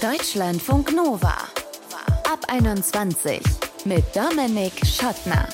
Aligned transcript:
Deutschlandfunk 0.00 0.94
Nova. 0.94 1.34
Ab 2.30 2.38
21 2.46 3.40
mit 3.84 4.04
Dominik 4.14 4.72
Schottner. 4.86 5.48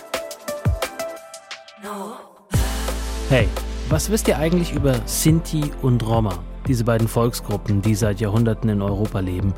Hey, 3.31 3.49
was 3.89 4.11
wisst 4.11 4.29
ihr 4.29 4.37
eigentlich 4.37 4.73
über 4.73 5.01
Sinti 5.07 5.71
und 5.81 6.07
Roma? 6.07 6.45
Diese 6.69 6.85
beiden 6.85 7.09
Volksgruppen, 7.09 7.81
die 7.81 7.95
seit 7.95 8.21
Jahrhunderten 8.21 8.69
in 8.69 8.83
Europa 8.83 9.21
leben, 9.21 9.55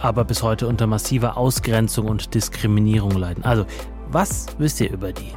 aber 0.00 0.24
bis 0.24 0.44
heute 0.44 0.68
unter 0.68 0.86
massiver 0.86 1.36
Ausgrenzung 1.36 2.06
und 2.06 2.32
Diskriminierung 2.32 3.10
leiden. 3.10 3.44
Also, 3.44 3.66
was 4.12 4.46
wisst 4.58 4.80
ihr 4.80 4.92
über 4.92 5.12
die? 5.12 5.32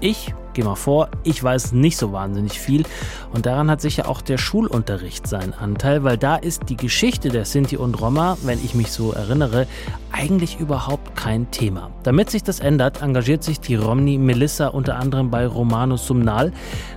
Ich 0.00 0.32
gehe 0.56 0.64
mal 0.64 0.74
vor, 0.74 1.10
ich 1.22 1.42
weiß 1.42 1.72
nicht 1.72 1.98
so 1.98 2.12
wahnsinnig 2.12 2.58
viel 2.58 2.84
und 3.32 3.46
daran 3.46 3.70
hat 3.70 3.80
sicher 3.80 4.08
auch 4.08 4.22
der 4.22 4.38
Schulunterricht 4.38 5.26
seinen 5.26 5.52
Anteil, 5.52 6.02
weil 6.02 6.16
da 6.16 6.36
ist 6.36 6.68
die 6.68 6.76
Geschichte 6.76 7.28
der 7.28 7.44
Sinti 7.44 7.76
und 7.76 8.00
Roma, 8.00 8.38
wenn 8.42 8.58
ich 8.64 8.74
mich 8.74 8.90
so 8.90 9.12
erinnere, 9.12 9.66
eigentlich 10.10 10.58
überhaupt 10.58 11.14
kein 11.14 11.50
Thema. 11.50 11.90
Damit 12.02 12.30
sich 12.30 12.42
das 12.42 12.60
ändert, 12.60 13.02
engagiert 13.02 13.44
sich 13.44 13.60
die 13.60 13.74
Romni 13.74 14.16
Melissa 14.16 14.68
unter 14.68 14.96
anderem 14.96 15.30
bei 15.30 15.46
Romano 15.46 15.96
Sumnal. 15.98 16.52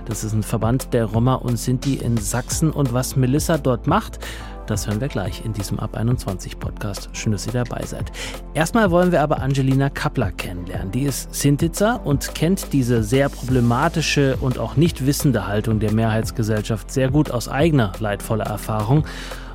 Das 0.06 0.24
ist 0.24 0.32
ein 0.32 0.42
Verband 0.42 0.94
der 0.94 1.04
Roma 1.04 1.34
und 1.34 1.58
Sinti 1.58 1.96
in 1.96 2.16
Sachsen 2.16 2.70
und 2.70 2.94
was 2.94 3.14
Melissa 3.14 3.58
dort 3.58 3.86
macht, 3.86 4.20
das 4.70 4.86
hören 4.86 5.00
wir 5.00 5.08
gleich 5.08 5.44
in 5.44 5.52
diesem 5.52 5.80
Ab 5.80 5.96
21 5.96 6.60
Podcast. 6.60 7.10
Schön, 7.12 7.32
dass 7.32 7.44
ihr 7.46 7.52
dabei 7.52 7.84
seid. 7.84 8.12
Erstmal 8.54 8.90
wollen 8.92 9.10
wir 9.10 9.20
aber 9.20 9.40
Angelina 9.40 9.90
Kappler 9.90 10.30
kennenlernen. 10.30 10.92
Die 10.92 11.02
ist 11.02 11.34
Sintitzer 11.34 12.00
und 12.04 12.34
kennt 12.36 12.72
diese 12.72 13.02
sehr 13.02 13.28
problematische 13.28 14.36
und 14.36 14.58
auch 14.58 14.76
nicht 14.76 15.06
wissende 15.06 15.48
Haltung 15.48 15.80
der 15.80 15.92
Mehrheitsgesellschaft 15.92 16.90
sehr 16.90 17.10
gut 17.10 17.32
aus 17.32 17.48
eigener 17.48 17.92
leidvoller 17.98 18.46
Erfahrung. 18.46 19.04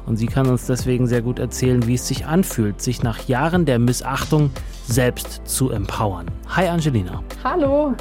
Und 0.06 0.18
sie 0.18 0.28
kann 0.28 0.48
uns 0.48 0.68
deswegen 0.68 1.08
sehr 1.08 1.22
gut 1.22 1.40
erzählen, 1.40 1.88
wie 1.88 1.96
es 1.96 2.08
sich 2.08 2.26
anfühlt, 2.26 2.82
sich 2.82 3.02
nach 3.02 3.28
Jahren 3.28 3.66
der 3.66 3.80
Missachtung 3.80 4.52
selbst 4.86 5.42
zu 5.46 5.72
empowern. 5.72 6.30
Hi 6.50 6.68
Angelina. 6.68 7.24
Hallo. 7.44 7.94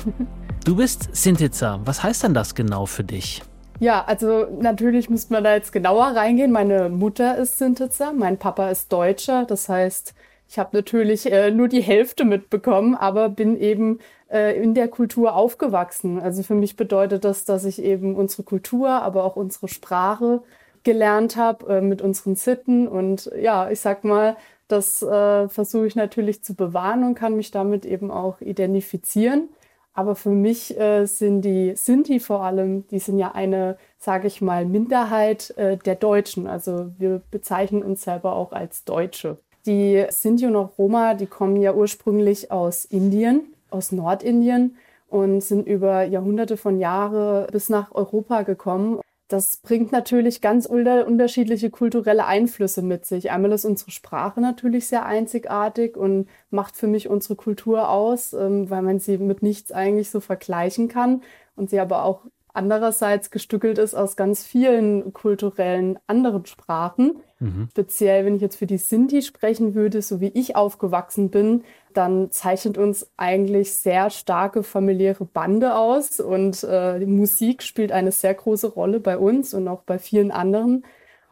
Du 0.65 0.77
bist 0.77 1.15
Sintitzer. 1.15 1.81
Was 1.85 2.03
heißt 2.03 2.25
denn 2.25 2.35
das 2.35 2.55
genau 2.55 2.87
für 2.87 3.05
dich? 3.05 3.43
Ja, 3.81 4.05
also 4.05 4.47
natürlich 4.61 5.11
müsste 5.11 5.33
man 5.33 5.45
da 5.45 5.55
jetzt 5.55 5.73
genauer 5.73 6.07
reingehen. 6.17 6.53
Meine 6.53 6.89
Mutter 6.89 7.37
ist 7.37 7.59
Sintitzer, 7.59 8.13
mein 8.13 8.39
Papa 8.39 8.71
ist 8.71 8.93
Deutscher. 8.93 9.45
Das 9.45 9.69
heißt, 9.69 10.15
ich 10.49 10.59
habe 10.59 10.77
natürlich 10.77 11.31
äh, 11.31 11.51
nur 11.51 11.69
die 11.69 11.83
Hälfte 11.83 12.25
mitbekommen, 12.25 12.95
aber 12.95 13.29
bin 13.29 13.59
eben 13.59 13.99
äh, 14.31 14.61
in 14.61 14.75
der 14.75 14.89
Kultur 14.89 15.35
aufgewachsen. 15.35 16.21
Also 16.21 16.43
für 16.43 16.55
mich 16.55 16.77
bedeutet 16.77 17.25
das, 17.25 17.45
dass 17.45 17.65
ich 17.65 17.83
eben 17.83 18.15
unsere 18.15 18.45
Kultur, 18.45 18.91
aber 18.91 19.25
auch 19.25 19.37
unsere 19.37 19.69
Sprache 19.69 20.43
gelernt 20.85 21.37
habe 21.37 21.79
äh, 21.79 21.81
mit 21.81 22.03
unseren 22.03 22.37
Sitten. 22.37 22.87
Und 22.87 23.31
ja, 23.41 23.71
ich 23.71 23.81
sag 23.81 24.05
mal, 24.05 24.37
das 24.69 25.03
äh, 25.03 25.49
versuche 25.49 25.87
ich 25.87 25.97
natürlich 25.97 26.45
zu 26.45 26.55
bewahren 26.55 27.05
und 27.05 27.15
kann 27.15 27.37
mich 27.37 27.51
damit 27.51 27.85
eben 27.85 28.11
auch 28.11 28.41
identifizieren. 28.41 29.49
Aber 29.95 30.17
für 30.17 30.31
mich 30.31 30.79
äh, 30.79 31.07
sind 31.07 31.43
die 31.43 31.75
Sinti 31.77 32.19
vor 32.19 32.43
allem, 32.43 32.87
die 32.89 32.99
sind 32.99 33.17
ja 33.17 33.31
eine, 33.33 33.79
sage 33.99 34.27
ich 34.27 34.43
mal, 34.43 34.67
Minderheit 34.67 35.57
äh, 35.57 35.77
der 35.77 35.95
Deutschen. 35.95 36.49
Also 36.49 36.91
wir 36.99 37.23
bezeichnen 37.31 37.85
uns 37.85 38.03
selber 38.03 38.35
auch 38.35 38.53
als 38.53 38.85
Deutsche. 38.85 39.39
Die 39.67 40.05
Sinti 40.11 40.47
und 40.47 40.57
auch 40.57 40.77
Roma, 40.77 41.15
die 41.15 41.27
kommen 41.27 41.57
ja 41.57 41.73
ursprünglich 41.73 42.51
aus 42.51 42.85
Indien, 42.85 43.55
aus 43.71 43.93
Nordindien 43.93 44.77
und 45.09 45.43
sind 45.43 45.67
über 45.69 46.03
Jahrhunderte 46.03 46.57
von 46.57 46.81
Jahren 46.81 47.47
bis 47.53 47.69
nach 47.69 47.95
Europa 47.95 48.43
gekommen. 48.43 49.01
Das 49.29 49.57
bringt 49.57 49.91
natürlich 49.91 50.43
ganz 50.43 50.67
unterschiedliche 50.67 51.71
kulturelle 51.71 52.27
Einflüsse 52.27 52.83
mit 52.83 53.07
sich. 53.07 53.31
Einmal 53.31 53.53
ist 53.53 53.65
unsere 53.65 53.91
Sprache 53.91 54.41
natürlich 54.41 54.87
sehr 54.87 55.07
einzigartig 55.07 55.97
und 55.97 56.29
macht 56.51 56.77
für 56.77 56.87
mich 56.87 57.09
unsere 57.09 57.35
Kultur 57.35 57.89
aus, 57.89 58.35
ähm, 58.35 58.69
weil 58.69 58.83
man 58.83 58.99
sie 58.99 59.17
mit 59.17 59.43
nichts 59.43 59.73
eigentlich 59.73 60.11
so 60.11 60.21
vergleichen 60.21 60.89
kann 60.89 61.23
und 61.57 61.71
sie 61.71 61.81
aber 61.81 62.05
auch 62.05 62.21
andererseits 62.53 63.31
gestückelt 63.31 63.79
ist 63.79 63.95
aus 63.95 64.17
ganz 64.17 64.45
vielen 64.45 65.13
kulturellen 65.13 65.99
anderen 66.07 66.47
Sprachen. 66.47 67.21
Mhm. 67.45 67.69
Speziell, 67.71 68.25
wenn 68.25 68.37
ich 68.37 68.43
jetzt 68.43 68.57
für 68.57 68.67
die 68.67 68.79
Sinti 68.79 69.23
sprechen 69.23 69.75
würde, 69.75 70.01
so 70.01 70.21
wie 70.21 70.33
ich 70.35 70.57
aufgewachsen 70.57 71.31
bin, 71.31 71.63
dann 71.93 72.31
zeichnet 72.31 72.79
uns 72.79 73.11
eigentlich 73.17 73.75
sehr 73.75 74.11
starke 74.11 74.63
familiäre 74.63 75.27
Bande 75.27 75.77
aus 75.77 76.21
und 76.21 76.65
äh, 76.65 76.99
die 76.99 77.07
Musik 77.07 77.63
spielt 77.63 77.93
eine 77.93 78.13
sehr 78.13 78.35
große 78.35 78.69
Rolle 78.69 78.99
bei 78.99 79.19
uns 79.19 79.53
und 79.53 79.69
auch 79.69 79.83
bei 79.83 79.99
vielen 79.99 80.31
anderen 80.31 80.85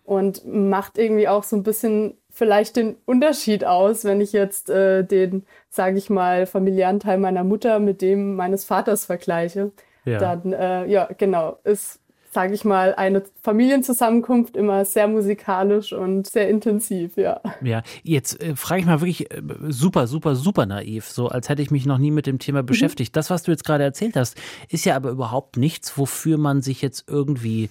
und 0.05 0.47
macht 0.47 0.99
irgendwie 0.99 1.29
auch 1.29 1.45
so 1.45 1.57
ein 1.57 1.63
bisschen 1.63 2.19
vielleicht 2.29 2.77
den 2.77 2.97
Unterschied 3.07 3.65
aus, 3.65 4.05
wenn 4.05 4.21
ich 4.21 4.33
jetzt 4.33 4.69
äh, 4.69 5.05
den, 5.05 5.47
sage 5.71 5.97
ich 5.97 6.11
mal, 6.11 6.47
familiären 6.47 7.01
Teil 7.01 7.19
meiner 7.19 7.45
Mutter 7.45 7.79
mit 7.79 8.03
dem 8.03 8.37
meines 8.37 8.65
Vaters 8.65 9.07
vergleiche 9.07 9.73
ja. 10.05 10.19
dann, 10.19 10.53
äh, 10.53 10.87
ja, 10.87 11.09
genau, 11.17 11.59
ist, 11.65 12.01
sage 12.33 12.55
ich 12.55 12.65
mal, 12.65 12.95
eine 12.95 13.23
Familienzusammenkunft 13.43 14.57
immer 14.57 14.87
sehr 14.87 15.07
musikalisch 15.07 15.93
und 15.93 16.27
sehr 16.27 16.49
intensiv, 16.49 17.19
ja. 17.19 17.41
Ja, 17.61 17.83
jetzt 18.03 18.43
äh, 18.43 18.57
frage 18.57 18.81
ich 18.81 18.87
mal 18.87 19.03
wirklich 19.03 19.31
äh, 19.31 19.43
super, 19.69 20.07
super, 20.07 20.35
super 20.35 20.65
naiv, 20.65 21.11
so 21.11 21.29
als 21.29 21.51
hätte 21.51 21.61
ich 21.61 21.71
mich 21.71 21.85
noch 21.85 21.99
nie 21.99 22.11
mit 22.11 22.27
dem 22.27 22.39
Thema 22.39 22.63
mhm. 22.63 22.67
beschäftigt. 22.67 23.13
Mhm. 23.13 23.17
Das, 23.17 23.29
was 23.29 23.43
du 23.43 23.51
jetzt 23.51 23.65
gerade 23.65 23.85
erzählt 23.85 24.17
hast, 24.17 24.41
ist 24.71 24.87
ja 24.87 24.97
aber 24.97 25.11
überhaupt 25.11 25.59
nichts, 25.59 25.99
wofür 25.99 26.39
man 26.39 26.63
sich 26.63 26.81
jetzt 26.81 27.05
irgendwie 27.07 27.69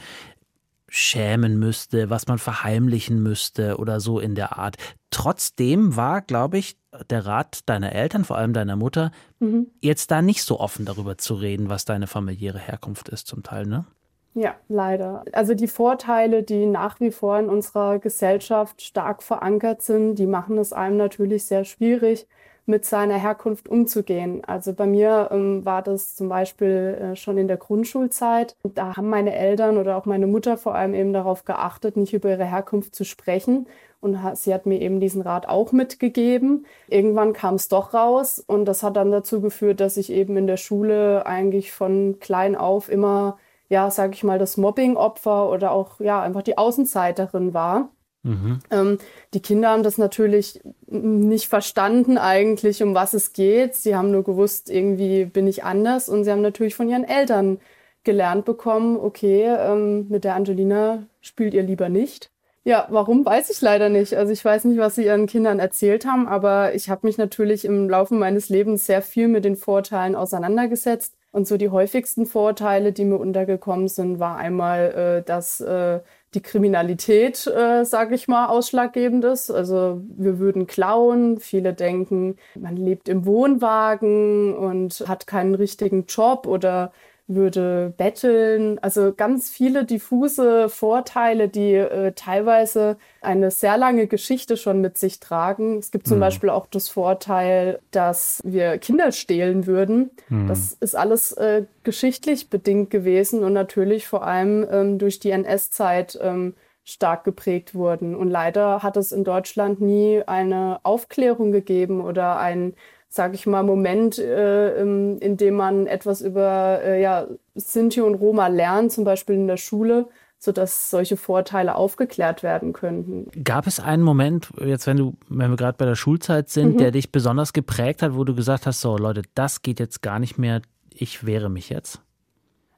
schämen 0.88 1.58
müsste, 1.58 2.12
was 2.12 2.28
man 2.28 2.38
verheimlichen 2.38 3.24
müsste 3.24 3.78
oder 3.78 4.00
so 4.00 4.20
in 4.20 4.36
der 4.36 4.60
Art. 4.60 4.76
Trotzdem 5.10 5.96
war, 5.96 6.22
glaube 6.22 6.60
ich, 6.60 6.78
der 7.10 7.26
Rat 7.26 7.62
deiner 7.66 7.94
Eltern, 7.94 8.26
vor 8.26 8.38
allem 8.38 8.54
deiner 8.54 8.76
Mutter, 8.76 9.12
mhm. 9.40 9.68
jetzt 9.82 10.12
da 10.12 10.22
nicht 10.22 10.44
so 10.44 10.60
offen 10.60 10.86
darüber 10.86 11.18
zu 11.18 11.34
reden, 11.34 11.70
was 11.70 11.86
deine 11.86 12.06
familiäre 12.06 12.60
Herkunft 12.60 13.10
ist 13.10 13.26
zum 13.26 13.42
Teil, 13.42 13.66
ne? 13.66 13.86
Ja, 14.34 14.56
leider. 14.69 15.25
Also 15.34 15.53
die 15.56 15.68
Vorteile, 15.68 16.42
die 16.44 16.66
nach 16.66 17.00
wie 17.02 17.12
vor 17.12 17.38
in 17.38 17.50
unserer 17.50 18.00
Gesellschaft 18.00 18.81
stark 18.81 19.24
verankert 19.24 19.81
sind, 19.81 20.16
die 20.16 20.25
machen 20.25 20.58
es 20.58 20.72
einem 20.72 20.96
natürlich 20.96 21.46
sehr 21.46 21.66
schwierig, 21.66 22.28
mit 22.66 22.86
seiner 22.86 23.18
Herkunft 23.18 23.68
umzugehen. 23.68 24.44
Also 24.46 24.74
bei 24.74 24.86
mir 24.86 25.30
ähm, 25.31 25.66
war 25.66 25.81
das 25.81 26.16
zum 26.16 26.30
Beispiel 26.30 27.12
äh, 27.12 27.16
schon 27.16 27.38
in 27.38 27.47
der 27.47 27.58
Grundschulzeit. 27.58 28.56
Da 28.64 28.96
haben 28.96 29.09
meine 29.09 29.36
Eltern 29.36 29.78
oder 29.78 29.97
auch 29.97 30.06
meine 30.06 30.28
Mutter 30.28 30.58
vor 30.58 30.75
allem 30.75 30.94
eben 30.94 31.12
darauf 31.12 31.44
geachtet, 31.44 31.98
nicht 31.98 32.13
über 32.13 32.30
ihre 32.30 32.46
Herkunft 32.46 32.96
zu 32.96 33.03
sprechen. 33.03 33.68
Und 34.00 34.18
sie 34.36 34.53
hat 34.53 34.66
mir 34.66 34.81
eben 34.81 35.00
diesen 35.00 35.22
Rat 35.22 35.48
auch 35.48 35.74
mitgegeben. 35.74 36.66
Irgendwann 36.88 37.34
kam 37.34 37.56
es 37.56 37.68
doch 37.68 37.94
raus 37.94 38.40
und 38.40 38.66
das 38.66 38.81
hat 38.81 38.96
dann 38.96 39.12
dazu 39.12 39.42
geführt, 39.42 39.80
dass 39.80 39.98
ich 39.98 40.12
eben 40.12 40.38
in 40.38 40.48
der 40.48 40.58
Schule 40.58 41.25
eigentlich 41.28 41.72
von 41.72 42.18
klein 42.19 42.56
auf 42.56 42.90
immer, 42.90 43.38
ja, 43.72 43.90
sag 43.90 44.14
ich 44.14 44.26
mal, 44.26 44.38
das 44.38 44.58
Mobbing-Opfer 44.58 45.50
oder 45.50 45.72
auch, 45.72 46.02
ja, 46.02 46.22
einfach 46.22 46.42
die 46.42 46.58
Außenseiterin 46.58 47.54
war. 47.54 47.90
Mhm. 48.24 48.59
Ähm, 48.70 48.98
die 49.34 49.40
Kinder 49.40 49.70
haben 49.70 49.82
das 49.82 49.98
natürlich 49.98 50.59
nicht 50.88 51.48
verstanden 51.48 52.18
eigentlich, 52.18 52.84
um 52.84 52.94
was 52.94 53.14
es 53.14 53.31
geht. 53.31 53.76
Sie 53.76 53.96
haben 53.96 54.12
nur 54.12 54.26
gewusst, 54.26 54.70
irgendwie 54.70 55.24
bin 55.24 55.48
ich 55.48 55.64
anders 55.64 56.10
und 56.10 56.26
sie 56.26 56.31
haben 56.31 56.42
natürlich 56.42 56.76
von 56.76 56.90
ihren 56.90 57.06
Eltern 57.06 57.60
gelernt 58.04 58.44
bekommen, 58.44 58.98
okay, 58.98 59.46
ähm, 59.46 60.10
mit 60.10 60.26
der 60.26 60.36
Angelina 60.36 61.08
spielt 61.22 61.54
ihr 61.54 61.64
lieber 61.64 61.88
nicht. 61.88 62.30
Ja, 62.66 62.88
warum 62.90 63.26
weiß 63.26 63.50
ich 63.52 63.62
leider 63.62 63.88
nicht. 63.88 64.16
Also 64.16 64.34
ich 64.34 64.44
weiß 64.44 64.66
nicht, 64.66 64.80
was 64.80 64.96
sie 64.96 65.06
ihren 65.06 65.28
Kindern 65.28 65.60
erzählt 65.60 66.06
haben, 66.06 66.28
aber 66.28 66.76
ich 66.76 66.90
habe 66.90 67.08
mich 67.08 67.18
natürlich 67.18 67.64
im 67.64 67.90
Laufe 67.90 68.16
meines 68.16 68.50
Lebens 68.50 68.86
sehr 68.86 69.02
viel 69.02 69.30
mit 69.30 69.46
den 69.46 69.56
Vorteilen 69.56 70.16
auseinandergesetzt. 70.16 71.16
Und 71.31 71.47
so 71.47 71.58
die 71.58 71.69
häufigsten 71.69 72.25
Vorteile, 72.25 72.92
die 72.92 73.06
mir 73.06 73.18
untergekommen 73.18 73.88
sind, 73.88 74.19
war 74.19 74.36
einmal, 74.38 75.19
äh, 75.22 75.24
dass 75.24 75.62
äh, 75.62 76.02
die 76.34 76.42
Kriminalität, 76.42 77.47
äh, 77.47 77.86
sage 77.86 78.16
ich 78.16 78.28
mal, 78.28 78.47
ausschlaggebend 78.47 79.24
ist. 79.25 79.50
Also 79.50 80.02
wir 80.18 80.39
würden 80.39 80.68
klauen. 80.68 81.39
Viele 81.39 81.74
denken, 81.74 82.38
man 82.56 82.75
lebt 82.75 83.07
im 83.10 83.25
Wohnwagen 83.25 84.56
und 84.56 85.04
hat 85.07 85.25
keinen 85.28 85.56
richtigen 85.56 86.06
Job 86.06 86.48
oder 86.48 86.92
würde 87.27 87.94
betteln. 87.97 88.79
Also 88.79 89.13
ganz 89.13 89.50
viele 89.50 89.85
diffuse 89.85 90.69
Vorteile, 90.69 91.47
die 91.47 91.73
äh, 91.73 92.12
teilweise 92.13 92.97
eine 93.21 93.51
sehr 93.51 93.77
lange 93.77 94.07
Geschichte 94.07 94.57
schon 94.57 94.81
mit 94.81 94.97
sich 94.97 95.19
tragen. 95.19 95.77
Es 95.77 95.91
gibt 95.91 96.07
zum 96.07 96.18
mhm. 96.18 96.21
Beispiel 96.21 96.50
auch 96.50 96.68
das 96.68 96.89
Vorteil, 96.89 97.79
dass 97.91 98.41
wir 98.44 98.77
Kinder 98.77 99.12
stehlen 99.12 99.65
würden. 99.68 100.12
Mhm. 100.29 100.47
Das 100.47 100.73
ist 100.79 100.95
alles 100.95 101.31
äh, 101.33 101.65
geschichtlich 101.83 102.50
bedingt 102.50 102.89
gewesen 102.89 103.44
und 103.44 103.53
natürlich 103.53 104.07
vor 104.07 104.23
allem 104.25 104.65
ähm, 104.69 105.00
durch 105.00 105.19
die 105.19 105.31
NS-Zeit 105.31 106.19
ähm, 106.21 106.56
stark 106.83 107.23
geprägt 107.23 107.75
wurden. 107.75 108.15
Und 108.15 108.29
leider 108.29 108.83
hat 108.83 108.97
es 108.97 109.12
in 109.12 109.23
Deutschland 109.23 109.81
nie 109.81 110.23
eine 110.25 110.79
Aufklärung 110.83 111.51
gegeben 111.51 112.01
oder 112.01 112.39
ein 112.39 112.73
sage 113.13 113.36
ich 113.36 113.46
mal, 113.46 113.62
Moment, 113.62 114.18
äh, 114.19 114.81
in 114.81 115.36
dem 115.36 115.56
man 115.56 115.86
etwas 115.86 116.22
über 116.22 116.80
äh, 116.81 117.02
ja, 117.02 117.28
Sinti 117.56 118.00
und 118.00 118.16
Roma 118.16 118.48
lernt, 118.48 118.94
zum 118.94 119.04
Beispiel 119.04 119.36
in 119.36 119.48
der 119.48 119.58
Schule, 119.58 120.08
sodass 120.38 120.90
solche 120.90 121.18
Vorteile 121.18 121.75
aufgeklärt 121.75 122.42
werden 122.42 122.72
könnten. 122.72 123.30
Gab 123.44 123.68
es 123.68 123.81
einen 123.81 124.02
Moment, 124.02 124.50
jetzt 124.63 124.88
wenn 124.88 124.96
du, 124.96 125.18
wenn 125.28 125.50
wir 125.50 125.58
gerade 125.58 125.78
bei 125.78 125.84
der 125.84 125.96
Schulzeit 125.96 126.48
sind, 126.48 126.75
mhm. 126.75 126.78
der 126.78 126.92
dich 126.92 127.12
besonders 127.12 127.52
geprägt 127.52 128.02
hat, 128.02 128.16
wo 128.16 128.24
du 128.24 128.34
gesagt 128.34 128.66
hast, 128.66 128.80
so 128.80 128.98
Leute, 128.98 129.24
das 129.36 129.62
geht 129.62 129.81
jetzt 129.81 130.02
gar 130.02 130.18
nicht 130.18 130.38
mehr, 130.38 130.62
ich 130.94 131.25
wehre 131.25 131.50
mich 131.50 131.69
jetzt? 131.69 132.00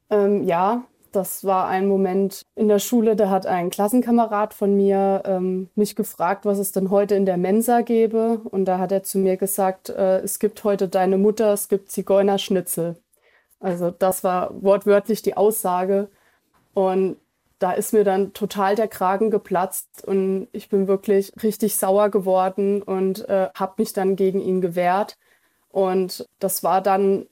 Ähm, 0.10 0.44
ja, 0.44 0.84
das 1.16 1.44
war 1.44 1.68
ein 1.68 1.88
Moment 1.88 2.46
in 2.56 2.68
der 2.68 2.80
Schule, 2.80 3.16
da 3.16 3.30
hat 3.30 3.46
ein 3.46 3.70
Klassenkamerad 3.70 4.54
von 4.54 4.76
mir 4.76 5.24
ähm, 5.26 5.70
mich 5.76 5.96
gefragt, 5.96 6.46
was 6.46 6.58
es 6.58 6.72
denn 6.72 6.90
heute 6.90 7.16
in 7.16 7.26
der 7.26 7.38
Mensa 7.38 7.82
gäbe. 7.82 8.42
Und 8.46 8.66
da 8.66 8.80
hat 8.80 8.92
er 8.92 9.04
zu 9.04 9.20
mir 9.20 9.38
gesagt, 9.38 9.90
äh, 9.90 10.20
es 10.20 10.40
gibt 10.40 10.64
heute 10.64 10.88
deine 10.88 11.18
Mutter, 11.18 11.54
es 11.54 11.70
gibt 11.70 11.92
Zigeunerschnitzel. 11.92 12.98
Also 13.60 13.92
das 13.92 14.24
war 14.24 14.62
wortwörtlich 14.62 15.22
die 15.22 15.38
Aussage. 15.38 16.10
Und 16.74 17.18
da 17.60 17.72
ist 17.72 17.94
mir 17.94 18.04
dann 18.04 18.34
total 18.34 18.76
der 18.76 18.90
Kragen 18.90 19.32
geplatzt 19.32 20.04
und 20.06 20.50
ich 20.52 20.68
bin 20.68 20.88
wirklich 20.88 21.32
richtig 21.42 21.78
sauer 21.78 22.10
geworden 22.10 22.82
und 22.82 23.28
äh, 23.30 23.50
habe 23.56 23.76
mich 23.78 23.94
dann 23.94 24.16
gegen 24.18 24.42
ihn 24.42 24.60
gewehrt. 24.60 25.18
Und 25.70 26.28
das 26.40 26.64
war 26.64 26.82
dann 26.82 27.26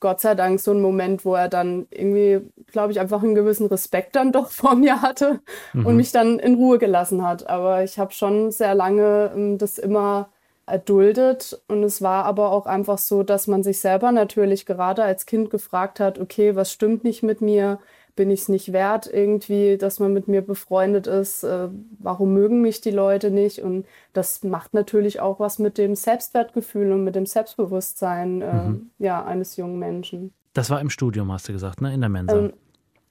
Gott 0.00 0.20
sei 0.20 0.34
Dank 0.34 0.60
so 0.60 0.72
ein 0.72 0.80
Moment, 0.80 1.24
wo 1.24 1.34
er 1.34 1.48
dann 1.48 1.86
irgendwie, 1.90 2.40
glaube 2.72 2.92
ich, 2.92 3.00
einfach 3.00 3.22
einen 3.22 3.34
gewissen 3.34 3.66
Respekt 3.66 4.16
dann 4.16 4.32
doch 4.32 4.50
vor 4.50 4.74
mir 4.74 5.02
hatte 5.02 5.40
mhm. 5.72 5.86
und 5.86 5.96
mich 5.96 6.12
dann 6.12 6.38
in 6.38 6.54
Ruhe 6.54 6.78
gelassen 6.78 7.24
hat. 7.24 7.48
Aber 7.48 7.84
ich 7.84 7.98
habe 7.98 8.12
schon 8.12 8.50
sehr 8.50 8.74
lange 8.74 9.30
ähm, 9.34 9.58
das 9.58 9.78
immer 9.78 10.30
erduldet 10.66 11.60
und 11.68 11.82
es 11.82 12.00
war 12.00 12.24
aber 12.24 12.52
auch 12.52 12.66
einfach 12.66 12.98
so, 12.98 13.22
dass 13.22 13.46
man 13.46 13.62
sich 13.62 13.80
selber 13.80 14.12
natürlich 14.12 14.66
gerade 14.66 15.02
als 15.02 15.26
Kind 15.26 15.50
gefragt 15.50 16.00
hat, 16.00 16.18
okay, 16.18 16.54
was 16.54 16.70
stimmt 16.72 17.04
nicht 17.04 17.22
mit 17.22 17.40
mir? 17.40 17.80
Bin 18.20 18.30
ich 18.30 18.42
es 18.42 18.48
nicht 18.50 18.74
wert 18.74 19.08
irgendwie, 19.10 19.78
dass 19.78 19.98
man 19.98 20.12
mit 20.12 20.28
mir 20.28 20.42
befreundet 20.42 21.06
ist? 21.06 21.42
Äh, 21.42 21.68
warum 21.98 22.34
mögen 22.34 22.60
mich 22.60 22.82
die 22.82 22.90
Leute 22.90 23.30
nicht? 23.30 23.62
Und 23.62 23.86
das 24.12 24.44
macht 24.44 24.74
natürlich 24.74 25.20
auch 25.20 25.40
was 25.40 25.58
mit 25.58 25.78
dem 25.78 25.94
Selbstwertgefühl 25.94 26.92
und 26.92 27.02
mit 27.02 27.14
dem 27.14 27.24
Selbstbewusstsein 27.24 28.42
äh, 28.42 28.68
mhm. 28.68 28.90
ja, 28.98 29.24
eines 29.24 29.56
jungen 29.56 29.78
Menschen. 29.78 30.34
Das 30.52 30.68
war 30.68 30.82
im 30.82 30.90
Studium, 30.90 31.32
hast 31.32 31.48
du 31.48 31.54
gesagt, 31.54 31.80
ne? 31.80 31.94
In 31.94 32.02
der 32.02 32.10
Mensa. 32.10 32.38
Ähm, 32.38 32.52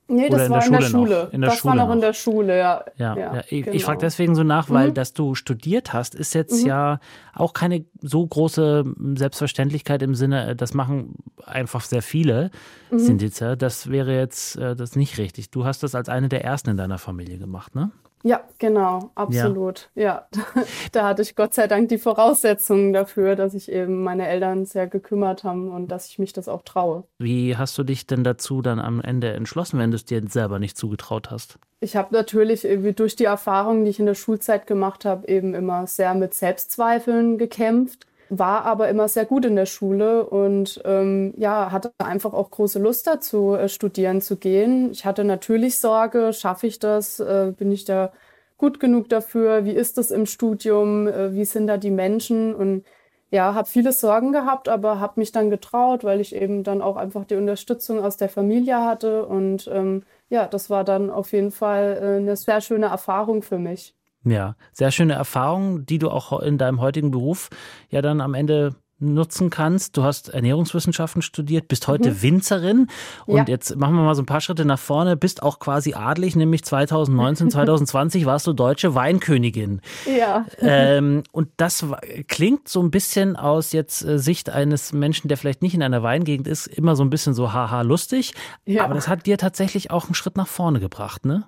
Nee, 0.10 0.28
das 0.28 0.48
in 0.48 0.50
war 0.52 0.66
in 0.66 0.72
der 0.72 0.82
Schule. 0.82 1.30
In 1.32 1.42
der 1.42 1.52
das 1.52 1.60
Schule 1.60 1.78
war 1.78 1.88
noch, 1.88 1.94
in 1.94 2.02
der 2.02 2.14
Schule, 2.14 2.58
ja. 2.58 2.84
Ja, 2.98 3.16
ja, 3.16 3.36
ja. 3.36 3.44
Ich, 3.48 3.64
genau. 3.64 3.76
ich 3.76 3.86
frage 3.86 4.00
deswegen 4.00 4.34
so 4.34 4.44
nach, 4.44 4.70
weil 4.72 4.90
mhm. 4.90 4.94
dass 4.96 5.14
du 5.14 5.36
studiert 5.36 5.94
hast, 5.94 6.16
ist 6.16 6.34
jetzt 6.34 6.64
mhm. 6.64 6.68
ja 6.68 7.00
auch 7.36 7.54
keine 7.54 7.86
so 8.02 8.26
große 8.26 8.86
Selbstverständlichkeit 9.16 10.02
im 10.02 10.16
Sinne, 10.16 10.56
das 10.56 10.74
machen 10.74 11.16
einfach 11.46 11.82
sehr 11.82 12.02
viele 12.02 12.50
mhm. 12.90 13.00
Sinditzer. 13.00 13.56
Das 13.56 13.92
wäre 13.92 14.16
jetzt 14.16 14.56
äh, 14.56 14.76
das 14.76 14.96
nicht 14.96 15.20
richtig. 15.20 15.52
Du 15.52 15.66
hast 15.66 15.84
das 15.84 15.94
als 15.94 16.10
eine 16.10 16.28
der 16.28 16.44
ersten 16.44 16.72
in 16.72 16.78
deiner 16.78 16.98
Familie 16.98 17.38
gemacht, 17.38 17.76
ne? 17.76 17.92
Ja, 18.24 18.42
genau, 18.58 19.12
absolut. 19.16 19.90
Ja. 19.96 20.28
ja. 20.36 20.44
da 20.92 21.08
hatte 21.08 21.22
ich 21.22 21.36
Gott 21.36 21.54
sei 21.54 21.68
Dank 21.68 21.90
die 21.90 21.98
Voraussetzungen 21.98 22.92
dafür, 22.92 23.36
dass 23.36 23.54
sich 23.54 23.72
eben 23.72 24.04
meine 24.04 24.28
Eltern 24.28 24.66
sehr 24.66 24.88
gekümmert 24.88 25.44
haben 25.44 25.70
und 25.72 25.88
dass 25.88 26.10
ich 26.10 26.20
mich 26.20 26.34
das 26.34 26.50
auch 26.50 26.64
traue. 26.64 27.06
Wie 27.20 27.56
hast 27.56 27.78
du 27.78 27.84
dich 27.84 28.08
denn 28.08 28.24
dazu 28.24 28.62
dann 28.62 28.80
am 28.80 29.00
Ende 29.00 29.32
entschlossen, 29.32 29.80
wenn 29.80 29.92
du 29.92 29.96
es 29.96 30.06
dir 30.06 30.22
selber 30.28 30.60
nicht 30.60 30.78
zugetraut 30.78 31.32
hast? 31.32 31.60
Ich 31.80 31.96
habe 31.96 32.14
natürlich 32.14 32.66
irgendwie 32.66 32.94
durch 32.94 33.16
die 33.16 33.26
Erfahrungen, 33.26 33.86
die 33.86 33.92
ich 33.92 34.00
in 34.00 34.06
der 34.06 34.16
Schulzeit 34.16 34.68
gemacht 34.68 35.06
habe, 35.06 35.28
eben 35.28 35.54
immer 35.54 35.88
sehr 35.88 36.14
mit 36.14 36.34
Selbstzweifeln 36.34 37.38
gekämpft 37.38 38.06
war 38.30 38.66
aber 38.66 38.90
immer 38.90 39.08
sehr 39.08 39.26
gut 39.26 39.46
in 39.46 39.56
der 39.56 39.66
Schule 39.66 40.26
und 40.26 40.82
ähm, 40.86 41.34
ja, 41.38 41.72
hatte 41.72 41.92
einfach 41.98 42.34
auch 42.34 42.52
große 42.52 42.80
Lust 42.80 43.08
dazu, 43.08 43.56
äh, 43.56 43.70
studieren 43.70 44.22
zu 44.22 44.38
gehen. 44.38 44.92
Ich 44.92 45.06
hatte 45.06 45.24
natürlich 45.24 45.80
Sorge, 45.80 46.34
schaffe 46.34 46.68
ich 46.68 46.80
das? 46.80 47.20
Äh, 47.20 47.54
bin 47.58 47.72
ich 47.72 47.86
da 47.86 48.12
gut 48.58 48.80
genug 48.80 49.10
dafür? 49.10 49.66
Wie 49.66 49.72
ist 49.72 49.98
das 49.98 50.12
im 50.12 50.26
Studium? 50.28 51.08
Äh, 51.08 51.34
wie 51.34 51.46
sind 51.46 51.68
da 51.68 51.78
die 51.78 51.92
Menschen? 51.92 52.54
Und 52.54 52.86
ja, 53.32 53.54
habe 53.54 53.68
viele 53.68 53.92
Sorgen 53.94 54.32
gehabt, 54.32 54.70
aber 54.70 55.00
habe 55.00 55.20
mich 55.20 55.32
dann 55.32 55.50
getraut, 55.50 56.04
weil 56.04 56.20
ich 56.22 56.36
eben 56.36 56.64
dann 56.64 56.82
auch 56.82 56.98
einfach 56.98 57.26
die 57.26 57.36
Unterstützung 57.36 58.00
aus 58.04 58.18
der 58.18 58.30
Familie 58.30 58.84
hatte. 58.84 59.26
Und 59.26 59.68
ähm, 59.72 60.04
ja, 60.30 60.48
das 60.48 60.70
war 60.70 60.84
dann 60.84 61.10
auf 61.10 61.32
jeden 61.34 61.52
Fall 61.52 62.00
äh, 62.02 62.18
eine 62.18 62.36
sehr 62.36 62.62
schöne 62.62 62.88
Erfahrung 62.88 63.42
für 63.44 63.60
mich. 63.60 63.96
Ja, 64.26 64.56
sehr 64.74 64.92
schöne 64.92 65.14
Erfahrung, 65.14 65.86
die 65.86 65.98
du 65.98 66.10
auch 66.10 66.40
in 66.42 66.58
deinem 66.58 66.82
heutigen 66.82 67.12
Beruf 67.12 67.50
ja 67.90 68.02
dann 68.02 68.22
am 68.22 68.34
Ende 68.34 68.76
nutzen 69.00 69.50
kannst. 69.50 69.96
Du 69.96 70.04
hast 70.04 70.30
Ernährungswissenschaften 70.30 71.22
studiert, 71.22 71.68
bist 71.68 71.88
heute 71.88 72.12
mhm. 72.12 72.22
Winzerin 72.22 72.88
und 73.26 73.38
ja. 73.38 73.46
jetzt 73.48 73.76
machen 73.78 73.96
wir 73.96 74.04
mal 74.04 74.16
so 74.16 74.22
ein 74.22 74.26
paar 74.26 74.42
Schritte 74.42 74.66
nach 74.66 74.80
vorne, 74.80 75.16
bist 75.16 75.42
auch 75.42 75.60
quasi 75.60 75.94
adlig, 75.94 76.36
nämlich 76.36 76.64
2019, 76.64 77.50
2020 77.50 78.26
warst 78.26 78.46
du 78.48 78.54
deutsche 78.54 78.96
Weinkönigin. 78.96 79.82
Ja. 80.06 80.46
Ähm, 80.60 81.24
und 81.32 81.50
das 81.58 81.86
klingt 82.28 82.68
so 82.68 82.82
ein 82.82 82.92
bisschen 82.92 83.36
aus 83.36 83.72
jetzt 83.72 84.04
äh, 84.04 84.20
Sicht 84.20 84.50
eines 84.50 84.92
Menschen, 84.92 85.30
der 85.30 85.38
vielleicht 85.38 85.62
nicht 85.62 85.74
in 85.74 85.84
einer 85.84 86.04
Weingegend 86.04 86.48
ist, 86.48 86.68
immer 86.68 86.96
so 86.96 87.04
ein 87.04 87.10
bisschen 87.10 87.34
so 87.34 87.54
haha 87.54 87.82
lustig, 87.82 88.34
ja. 88.66 88.84
aber 88.84 88.96
das 88.96 89.08
hat 89.08 89.26
dir 89.26 89.38
tatsächlich 89.38 89.92
auch 89.92 90.06
einen 90.06 90.16
Schritt 90.16 90.36
nach 90.36 90.48
vorne 90.48 90.80
gebracht, 90.80 91.26
ne? 91.26 91.46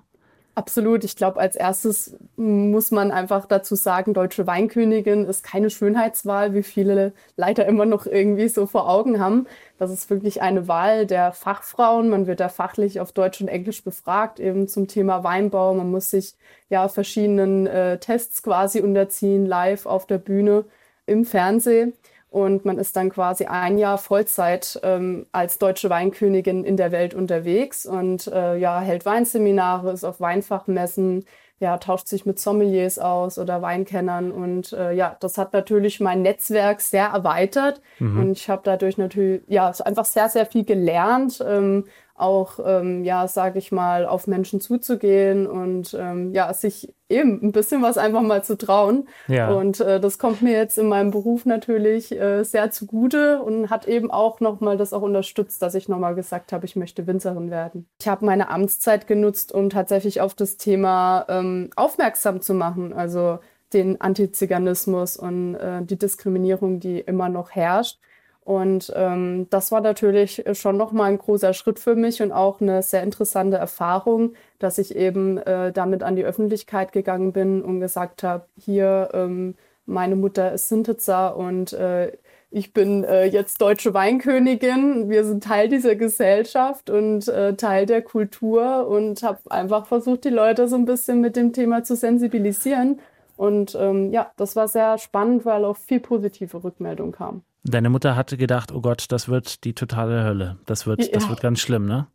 Absolut. 0.54 1.06
Ich 1.06 1.16
glaube, 1.16 1.40
als 1.40 1.56
erstes 1.56 2.18
muss 2.36 2.92
man 2.92 3.10
einfach 3.12 3.46
dazu 3.46 3.76
sagen, 3.76 4.14
deutsche 4.14 4.48
Weinkönigin 4.48 5.26
ist 5.26 5.46
keine 5.46 5.70
Schönheitswahl, 5.70 6.54
wie 6.54 6.64
viele 6.64 7.14
leider 7.38 7.66
immer 7.66 7.86
noch 7.86 8.06
irgendwie 8.06 8.50
so 8.50 8.66
vor 8.66 8.90
Augen 8.90 9.20
haben. 9.22 9.48
Das 9.78 9.92
ist 9.92 10.10
wirklich 10.10 10.42
eine 10.42 10.68
Wahl 10.68 11.06
der 11.06 11.32
Fachfrauen. 11.32 12.10
Man 12.10 12.28
wird 12.28 12.42
da 12.42 12.50
fachlich 12.50 13.00
auf 13.00 13.14
Deutsch 13.14 13.40
und 13.40 13.48
Englisch 13.48 13.82
befragt, 13.84 14.42
eben 14.42 14.68
zum 14.68 14.88
Thema 14.90 15.24
Weinbau. 15.24 15.74
Man 15.74 15.90
muss 15.90 16.10
sich 16.10 16.36
ja 16.70 16.90
verschiedenen 16.90 17.66
äh, 17.68 17.98
Tests 18.00 18.44
quasi 18.44 18.82
unterziehen, 18.82 19.46
live 19.46 19.86
auf 19.86 20.06
der 20.06 20.18
Bühne, 20.18 20.66
im 21.06 21.26
Fernsehen. 21.26 21.94
Und 22.32 22.64
man 22.64 22.80
ist 22.80 22.96
dann 22.96 23.10
quasi 23.10 23.46
ein 23.46 23.78
Jahr 23.78 23.98
Vollzeit 23.98 24.80
ähm, 24.84 25.26
als 25.34 25.60
deutsche 25.60 25.90
Weinkönigin 25.90 26.64
in 26.64 26.78
der 26.78 26.94
Welt 26.94 27.14
unterwegs 27.14 27.86
und 27.86 28.28
äh, 28.28 28.56
ja, 28.56 28.80
hält 28.80 29.06
Weinseminare, 29.06 29.92
ist 29.92 30.06
auf 30.06 30.22
Weinfachmessen, 30.22 31.26
ja, 31.60 31.78
tauscht 31.78 32.08
sich 32.08 32.26
mit 32.26 32.40
Sommeliers 32.40 33.00
aus 33.00 33.38
oder 33.38 33.62
Weinkennern. 33.62 34.32
Und 34.32 34.72
äh, 34.72 34.94
ja, 34.94 35.18
das 35.20 35.38
hat 35.38 35.52
natürlich 35.52 36.00
mein 36.00 36.22
Netzwerk 36.22 36.80
sehr 36.80 37.08
erweitert. 37.08 37.82
Mhm. 38.00 38.20
Und 38.20 38.32
ich 38.32 38.50
habe 38.50 38.62
dadurch 38.64 38.98
natürlich, 38.98 39.44
ja, 39.48 39.70
einfach 39.84 40.06
sehr, 40.06 40.30
sehr 40.30 40.46
viel 40.46 40.64
gelernt. 40.64 41.44
Ähm, 41.46 41.86
auch, 42.22 42.60
ähm, 42.64 43.04
ja, 43.04 43.28
sage 43.28 43.60
ich 43.60 43.72
mal, 43.72 44.06
auf 44.06 44.28
Menschen 44.28 44.62
zuzugehen 44.62 45.48
und 45.48 45.96
ähm, 46.00 46.34
ja, 46.34 46.54
sich 46.54 46.94
eben 47.10 47.42
ein 47.44 47.52
bisschen 47.52 47.82
was 47.82 47.98
einfach 47.98 48.22
mal 48.22 48.44
zu 48.44 48.58
trauen. 48.58 49.08
Ja. 49.28 49.52
Und 49.52 49.80
äh, 49.82 50.00
das 50.00 50.18
kommt 50.18 50.42
mir 50.42 50.54
jetzt 50.54 50.78
in 50.78 50.88
meinem 50.88 51.12
Beruf 51.12 51.46
natürlich 51.46 52.12
äh, 52.12 52.44
sehr 52.44 52.72
zugute 52.72 53.42
und 53.42 53.70
hat 53.70 53.88
eben 53.88 54.10
auch 54.10 54.40
nochmal 54.40 54.78
das 54.78 54.94
auch 54.94 55.02
unterstützt, 55.02 55.62
dass 55.62 55.76
ich 55.76 55.90
nochmal 55.90 56.16
gesagt 56.16 56.54
habe, 56.54 56.66
ich 56.66 56.76
möchte 56.76 57.08
Winzerin 57.08 57.52
werden. 57.52 57.88
Ich 58.00 58.08
habe 58.08 58.26
meine 58.26 58.50
Amtszeit 58.50 59.08
genutzt, 59.08 59.52
um 59.52 59.70
tatsächlich 59.70 60.22
auf 60.22 60.34
das 60.34 60.58
Thema 60.58 61.26
ähm, 61.28 61.70
aufmerksam 61.76 62.42
zu 62.42 62.54
machen, 62.54 62.94
also 62.94 63.40
den 63.74 64.02
Antiziganismus 64.02 65.18
und 65.18 65.56
äh, 65.56 65.82
die 65.84 65.98
Diskriminierung, 65.98 66.80
die 66.80 67.00
immer 67.00 67.30
noch 67.30 67.52
herrscht. 67.52 68.00
Und 68.44 68.92
ähm, 68.96 69.48
das 69.52 69.72
war 69.72 69.82
natürlich 69.82 70.44
schon 70.54 70.76
nochmal 70.76 71.12
ein 71.12 71.20
großer 71.20 71.54
Schritt 71.54 71.80
für 71.80 71.96
mich 71.96 72.22
und 72.22 72.32
auch 72.32 72.60
eine 72.60 72.82
sehr 72.82 73.04
interessante 73.04 73.58
Erfahrung, 73.58 74.34
dass 74.58 74.80
ich 74.80 74.96
eben 74.96 75.38
äh, 75.38 75.72
damit 75.72 76.02
an 76.02 76.16
die 76.16 76.26
Öffentlichkeit 76.26 76.92
gegangen 76.92 77.34
bin 77.34 77.62
und 77.62 77.80
gesagt 77.80 78.24
habe, 78.24 78.46
hier, 78.58 79.10
ähm, 79.14 79.56
meine 79.86 80.16
Mutter 80.16 80.54
ist 80.54 80.70
Sintitzer 80.70 81.36
und 81.36 81.74
äh, 81.74 82.12
ich 82.54 82.74
bin 82.74 83.06
äh, 83.06 83.26
jetzt 83.26 83.62
deutsche 83.62 83.94
Weinkönigin. 83.94 85.10
Wir 85.10 85.24
sind 85.24 85.44
Teil 85.44 85.70
dieser 85.70 85.96
Gesellschaft 85.96 86.90
und 86.90 87.30
äh, 87.30 87.56
Teil 87.56 87.86
der 87.86 88.02
Kultur 88.02 88.88
und 88.88 89.24
habe 89.24 89.40
einfach 89.50 89.86
versucht, 89.86 90.26
die 90.26 90.30
Leute 90.30 90.68
so 90.68 90.76
ein 90.76 90.84
bisschen 90.86 91.22
mit 91.22 91.38
dem 91.38 91.54
Thema 91.54 91.86
zu 91.86 91.96
sensibilisieren. 91.96 93.00
Und 93.42 93.74
ähm, 93.74 94.14
ja, 94.14 94.32
das 94.38 94.56
war 94.56 94.68
sehr 94.68 95.00
spannend, 95.00 95.46
weil 95.46 95.66
auch 95.66 95.76
viel 95.76 96.00
positive 96.00 96.64
Rückmeldung 96.64 97.12
kam. 97.12 97.42
Deine 97.64 97.90
Mutter 97.90 98.16
hatte 98.16 98.38
gedacht, 98.38 98.72
oh 98.72 98.82
Gott, 98.82 99.06
das 99.10 99.30
wird 99.30 99.64
die 99.64 99.74
totale 99.74 100.24
Hölle. 100.24 100.60
Das 100.68 100.86
wird, 100.86 101.02
ja. 101.02 101.12
das 101.12 101.28
wird 101.28 101.42
ganz 101.42 101.60
schlimm, 101.60 101.88
ne? 101.88 102.06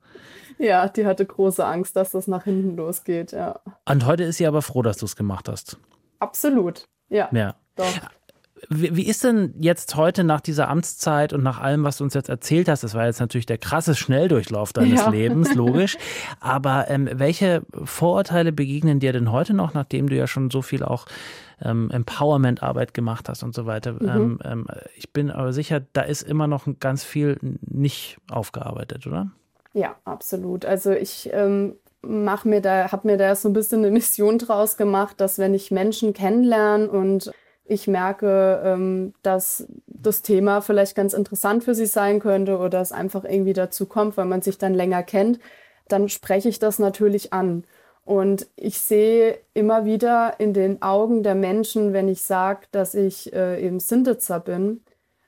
Ja, 0.59 0.88
die 0.88 1.04
hatte 1.04 1.26
große 1.26 1.66
Angst, 1.66 1.97
dass 1.97 2.12
das 2.12 2.28
nach 2.28 2.45
hinten 2.45 2.76
losgeht, 2.76 3.33
ja. 3.33 3.59
Und 3.90 4.06
heute 4.06 4.23
ist 4.23 4.37
sie 4.37 4.47
aber 4.47 4.62
froh, 4.62 4.83
dass 4.83 4.99
du 4.99 5.04
es 5.04 5.16
gemacht 5.16 5.49
hast. 5.49 5.78
Absolut, 6.21 6.87
ja. 7.09 7.28
Ja. 7.33 7.56
Doch. 7.75 7.92
Wie, 8.71 8.97
wie, 8.97 9.07
ist 9.07 9.23
denn 9.23 9.55
jetzt 9.59 9.97
heute 9.97 10.25
nach 10.25 10.41
dieser 10.41 10.69
Amtszeit 10.69 11.35
und 11.35 11.43
nach 11.43 11.61
allem, 11.61 11.85
was 11.85 11.99
du 11.99 12.05
uns 12.05 12.15
jetzt 12.15 12.31
erzählt 12.31 12.69
hast? 12.69 12.83
Das 12.83 12.95
war 12.95 13.05
jetzt 13.05 13.21
natürlich 13.21 13.45
der 13.45 13.59
krasse 13.59 13.95
Schnelldurchlauf 13.95 14.73
deines 14.73 15.01
ja. 15.01 15.11
Lebens, 15.11 15.55
logisch. 15.55 15.99
Aber 16.41 16.89
ähm, 16.89 17.09
welche 17.13 17.63
Vorurteile 17.85 18.53
begegnen 18.53 18.99
dir 18.99 19.13
denn 19.13 19.31
heute 19.31 19.53
noch, 19.53 19.75
nachdem 19.75 20.09
du 20.09 20.17
ja 20.17 20.27
schon 20.27 20.51
so 20.51 20.63
viel 20.63 20.83
auch 20.83 21.07
ähm, 21.61 21.91
Empowerment-Arbeit 21.91 22.95
gemacht 22.95 23.29
hast 23.29 23.43
und 23.43 23.55
so 23.55 23.67
weiter? 23.67 23.93
Mhm. 23.93 24.09
Ähm, 24.09 24.39
ähm 24.45 24.67
ich 24.97 25.13
bin 25.13 25.31
aber 25.31 25.53
sicher, 25.53 25.83
da 25.93 26.03
ist 26.03 26.23
immer 26.23 26.47
noch 26.47 26.67
ganz 26.81 27.05
viel 27.05 27.39
nicht 27.61 28.17
aufgearbeitet, 28.31 29.07
oder? 29.07 29.31
Ja, 29.75 29.97
absolut. 30.07 30.65
Also 30.65 30.93
ich 30.93 31.29
ähm, 31.33 31.75
mach 32.01 32.47
mir 32.47 32.63
da, 32.63 32.91
habe 32.91 33.07
mir 33.07 33.19
da 33.19 33.35
so 33.35 33.51
ein 33.51 33.53
bisschen 33.53 33.81
eine 33.81 33.91
Mission 33.91 34.39
draus 34.39 34.79
gemacht, 34.79 35.21
dass 35.21 35.39
wenn 35.39 35.53
ich 35.53 35.71
Menschen 35.71 36.15
kennenlerne 36.15 36.89
und 36.89 37.31
ich 37.69 37.89
merke, 37.89 38.63
ähm, 38.65 39.15
dass 39.23 39.67
das 39.87 40.23
Thema 40.23 40.61
vielleicht 40.61 40.95
ganz 40.95 41.13
interessant 41.13 41.65
für 41.65 41.75
sie 41.75 41.87
sein 41.87 42.21
könnte 42.21 42.59
oder 42.59 42.81
es 42.81 42.93
einfach 42.93 43.25
irgendwie 43.25 43.53
dazu 43.53 43.87
kommt, 43.87 44.17
weil 44.17 44.27
man 44.27 44.43
sich 44.43 44.59
dann 44.59 44.75
länger 44.75 45.03
kennt, 45.03 45.41
dann 45.89 46.09
spreche 46.09 46.49
ich 46.49 46.59
das 46.59 46.79
natürlich 46.79 47.33
an. 47.33 47.65
Und 48.05 48.47
ich 48.55 48.81
sehe 48.81 49.39
immer 49.53 49.85
wieder 49.85 50.35
in 50.39 50.53
den 50.53 50.81
Augen 50.81 51.25
der 51.25 51.35
Menschen, 51.35 51.93
wenn 51.93 52.09
ich 52.09 52.23
sage, 52.23 52.67
dass 52.71 52.95
ich 52.95 53.33
äh, 53.33 53.61
eben 53.61 53.81
Sintitzer 53.81 54.39
bin 54.39 54.83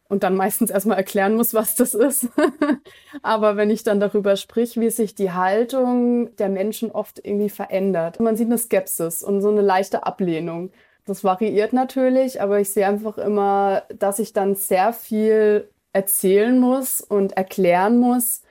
und 0.08 0.22
dann 0.22 0.36
meistens 0.36 0.70
erstmal 0.70 0.96
erklären 0.96 1.34
muss, 1.34 1.54
was 1.54 1.74
das 1.74 1.94
ist. 1.94 2.28
Aber 3.22 3.56
wenn 3.56 3.70
ich 3.70 3.82
dann 3.82 3.98
darüber 3.98 4.36
sprich, 4.36 4.78
wie 4.78 4.90
sich 4.90 5.16
die 5.16 5.32
Haltung 5.32 6.36
der 6.36 6.48
Menschen 6.50 6.92
oft 6.92 7.18
irgendwie 7.24 7.50
verändert. 7.50 8.20
Man 8.20 8.36
sieht 8.36 8.46
eine 8.46 8.58
Skepsis 8.58 9.24
und 9.24 9.40
so 9.42 9.50
eine 9.50 9.62
leichte 9.62 10.06
Ablehnung. 10.06 10.70
Das 11.08 11.24
variiert 11.24 11.72
natürlich, 11.72 12.42
aber 12.42 12.60
ich 12.60 12.68
sehe 12.68 12.86
einfach 12.86 13.16
immer, 13.16 13.82
dass 13.88 14.18
ich 14.18 14.34
dann 14.34 14.54
sehr 14.54 14.92
viel 14.92 15.70
erzählen 15.94 16.58
muss 16.58 17.00
und 17.00 17.32
erklären 17.32 17.98
muss, 17.98 18.42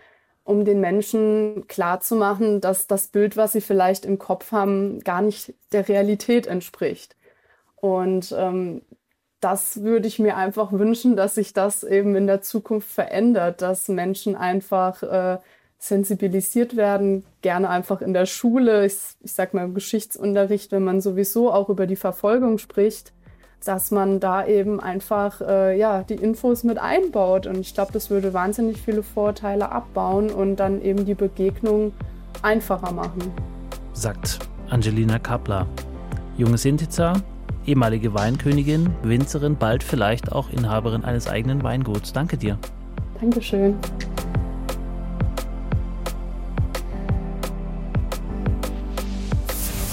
um 0.43 0.65
den 0.65 0.79
Menschen 0.79 1.67
klarzumachen, 1.67 2.59
dass 2.59 2.87
das 2.87 3.09
Bild, 3.09 3.37
was 3.37 3.51
sie 3.51 3.61
vielleicht 3.61 4.05
im 4.05 4.17
Kopf 4.17 4.51
haben, 4.51 5.01
gar 5.01 5.21
nicht 5.21 5.53
der 5.71 5.87
Realität 5.87 6.47
entspricht. 6.47 7.15
Und 7.75 8.33
ähm, 8.35 8.81
das 9.39 9.83
würde 9.83 10.07
ich 10.07 10.17
mir 10.17 10.35
einfach 10.35 10.71
wünschen, 10.71 11.15
dass 11.15 11.35
sich 11.35 11.53
das 11.53 11.83
eben 11.83 12.15
in 12.15 12.25
der 12.25 12.41
Zukunft 12.41 12.89
verändert, 12.89 13.61
dass 13.61 13.87
Menschen 13.87 14.35
einfach 14.35 15.03
äh, 15.03 15.37
sensibilisiert 15.77 16.75
werden, 16.75 17.23
gerne 17.41 17.69
einfach 17.69 18.01
in 18.01 18.13
der 18.13 18.25
Schule, 18.25 18.85
ich, 18.85 18.97
ich 19.21 19.33
sag 19.33 19.53
mal 19.53 19.65
im 19.65 19.73
Geschichtsunterricht, 19.73 20.71
wenn 20.71 20.83
man 20.83 21.01
sowieso 21.01 21.51
auch 21.51 21.69
über 21.69 21.85
die 21.85 21.95
Verfolgung 21.95 22.57
spricht, 22.57 23.13
dass 23.63 23.91
man 23.91 24.19
da 24.19 24.45
eben 24.45 24.79
einfach 24.79 25.41
äh, 25.41 25.77
ja, 25.77 26.03
die 26.03 26.15
Infos 26.15 26.63
mit 26.63 26.77
einbaut. 26.77 27.47
Und 27.47 27.59
ich 27.59 27.73
glaube, 27.73 27.91
das 27.91 28.09
würde 28.09 28.33
wahnsinnig 28.33 28.81
viele 28.81 29.03
Vorteile 29.03 29.71
abbauen 29.71 30.29
und 30.29 30.57
dann 30.57 30.81
eben 30.81 31.05
die 31.05 31.15
Begegnung 31.15 31.93
einfacher 32.41 32.91
machen. 32.91 33.31
Sagt 33.93 34.39
Angelina 34.69 35.19
Kapler. 35.19 35.67
Junge 36.37 36.57
Sintica, 36.57 37.13
ehemalige 37.65 38.13
Weinkönigin, 38.13 38.89
Winzerin, 39.01 39.55
bald 39.55 39.83
vielleicht 39.83 40.31
auch 40.31 40.49
Inhaberin 40.51 41.03
eines 41.03 41.27
eigenen 41.27 41.63
Weinguts. 41.63 42.13
Danke 42.13 42.37
dir. 42.37 42.59
Dankeschön. 43.19 43.75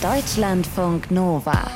Deutschlandfunk 0.05 1.11
Nova 1.11 1.67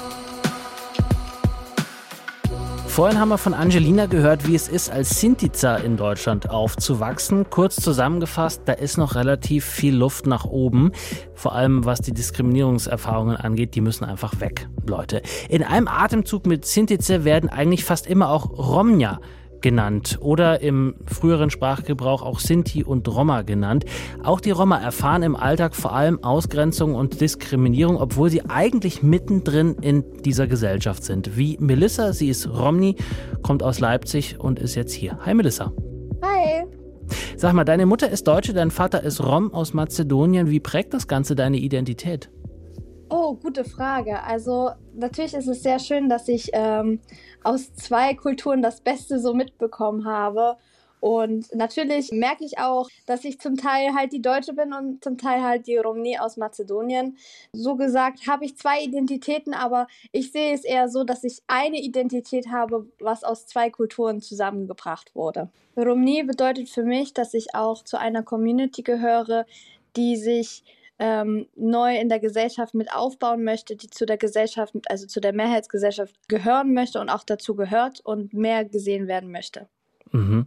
Vorhin 2.87 3.19
haben 3.19 3.31
wir 3.31 3.39
von 3.39 3.55
Angelina 3.55 4.05
gehört, 4.05 4.47
wie 4.47 4.55
es 4.55 4.69
ist, 4.69 4.91
als 4.91 5.19
Sintica 5.19 5.77
in 5.77 5.97
Deutschland 5.97 6.51
aufzuwachsen. 6.51 7.49
Kurz 7.49 7.77
zusammengefasst, 7.77 8.65
da 8.67 8.75
ist 8.75 8.99
noch 8.99 9.15
relativ 9.15 9.65
viel 9.65 9.97
Luft 9.97 10.27
nach 10.27 10.45
oben. 10.45 10.93
Vor 11.33 11.55
allem 11.55 11.87
was 11.87 12.03
die 12.03 12.13
Diskriminierungserfahrungen 12.13 13.39
angeht, 13.39 13.75
die 13.75 13.81
müssen 13.81 14.05
einfach 14.05 14.41
weg, 14.41 14.69
Leute. 14.87 15.23
In 15.49 15.63
einem 15.63 15.89
Atemzug 15.89 16.45
mit 16.45 16.67
Sintice 16.67 17.25
werden 17.25 17.49
eigentlich 17.49 17.87
fast 17.87 18.07
immer 18.07 18.29
auch 18.29 18.51
Romja 18.51 19.21
genannt 19.61 20.19
oder 20.21 20.61
im 20.61 20.95
früheren 21.07 21.51
Sprachgebrauch 21.51 22.23
auch 22.23 22.41
Sinti 22.41 22.85
und 22.85 23.09
Roma 23.09 23.43
genannt. 23.43 23.85
Auch 24.23 24.41
die 24.41 24.51
Roma 24.51 24.79
erfahren 24.79 25.23
im 25.23 25.37
Alltag 25.37 25.75
vor 25.75 25.95
allem 25.95 26.23
Ausgrenzung 26.23 26.95
und 26.95 27.21
Diskriminierung, 27.21 27.97
obwohl 27.97 28.31
sie 28.31 28.43
eigentlich 28.49 29.03
mittendrin 29.03 29.77
in 29.81 30.05
dieser 30.23 30.47
Gesellschaft 30.47 31.05
sind. 31.05 31.37
Wie 31.37 31.57
Melissa, 31.61 32.13
sie 32.13 32.29
ist 32.29 32.49
Romni, 32.49 32.97
kommt 33.43 33.63
aus 33.63 33.81
Leipzig 33.81 34.39
und 34.39 34.59
ist 34.59 34.75
jetzt 34.75 34.93
hier. 34.93 35.19
Hi 35.25 35.35
Melissa. 35.35 35.73
Hi. 36.23 36.65
Sag 37.37 37.55
mal, 37.55 37.65
deine 37.65 37.87
Mutter 37.87 38.11
ist 38.11 38.27
Deutsche, 38.27 38.53
dein 38.53 38.71
Vater 38.71 39.03
ist 39.03 39.25
Rom 39.25 39.53
aus 39.55 39.73
Mazedonien. 39.73 40.51
Wie 40.51 40.61
prägt 40.61 40.93
das 40.93 41.09
Ganze 41.09 41.35
deine 41.35 41.57
Identität? 41.57 42.31
Oh, 43.11 43.35
gute 43.35 43.65
Frage. 43.65 44.23
Also 44.23 44.71
natürlich 44.95 45.33
ist 45.33 45.49
es 45.49 45.63
sehr 45.63 45.79
schön, 45.79 46.09
dass 46.11 46.29
ich 46.29 46.51
ähm, 46.53 47.01
aus 47.45 47.73
zwei 47.75 48.15
Kulturen 48.15 48.63
das 48.63 48.81
Beste 48.81 49.19
so 49.21 49.35
mitbekommen 49.35 50.07
habe. 50.07 50.57
Und 51.01 51.55
natürlich 51.55 52.11
merke 52.11 52.45
ich 52.45 52.59
auch, 52.59 52.89
dass 53.07 53.25
ich 53.25 53.39
zum 53.39 53.57
Teil 53.57 53.95
halt 53.95 54.13
die 54.13 54.23
Deutsche 54.23 54.53
bin 54.53 54.73
und 54.73 55.03
zum 55.05 55.17
Teil 55.17 55.43
halt 55.43 55.67
die 55.67 55.77
Romni 55.77 56.19
aus 56.19 56.37
Mazedonien. 56.37 57.17
So 57.53 57.77
gesagt 57.77 58.27
habe 58.27 58.45
ich 58.45 58.57
zwei 58.57 58.83
Identitäten, 58.83 59.55
aber 59.55 59.87
ich 60.11 60.33
sehe 60.33 60.53
es 60.53 60.65
eher 60.65 60.89
so, 60.89 61.05
dass 61.05 61.23
ich 61.23 61.43
eine 61.47 61.81
Identität 61.81 62.49
habe, 62.51 62.87
was 62.99 63.23
aus 63.23 63.47
zwei 63.47 63.71
Kulturen 63.71 64.21
zusammengebracht 64.21 65.15
wurde. 65.15 65.51
Romni 65.77 66.25
bedeutet 66.25 66.69
für 66.69 66.83
mich, 66.83 67.15
dass 67.15 67.35
ich 67.35 67.55
auch 67.55 67.85
zu 67.85 67.99
einer 67.99 68.25
Community 68.25 68.83
gehöre, 68.83 69.47
die 69.97 70.17
sich 70.17 70.65
ähm, 70.99 71.47
neu 71.57 71.97
in 71.97 72.09
der 72.09 72.19
Gesellschaft 72.19 72.75
mit 72.75 72.93
aufbauen 72.93 73.45
möchte, 73.45 73.77
die 73.77 73.89
zu 73.89 74.07
der 74.07 74.17
Gesellschaft, 74.17 74.75
also 74.89 75.07
zu 75.07 75.21
der 75.21 75.33
Mehrheitsgesellschaft 75.33 76.17
gehören 76.29 76.75
möchte 76.75 77.01
und 77.01 77.09
auch 77.09 77.25
dazu 77.25 77.55
gehört 77.55 78.01
und 78.01 78.33
mehr 78.35 78.65
gesehen 78.65 79.07
werden 79.07 79.31
möchte. 79.31 79.69
Mhm. 80.11 80.47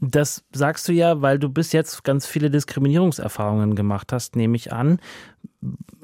Das 0.00 0.44
sagst 0.52 0.88
du 0.88 0.92
ja, 0.92 1.20
weil 1.20 1.38
du 1.38 1.50
bis 1.50 1.72
jetzt 1.72 2.04
ganz 2.04 2.26
viele 2.26 2.50
Diskriminierungserfahrungen 2.50 3.74
gemacht 3.74 4.12
hast, 4.12 4.34
nehme 4.34 4.56
ich 4.56 4.72
an. 4.72 4.98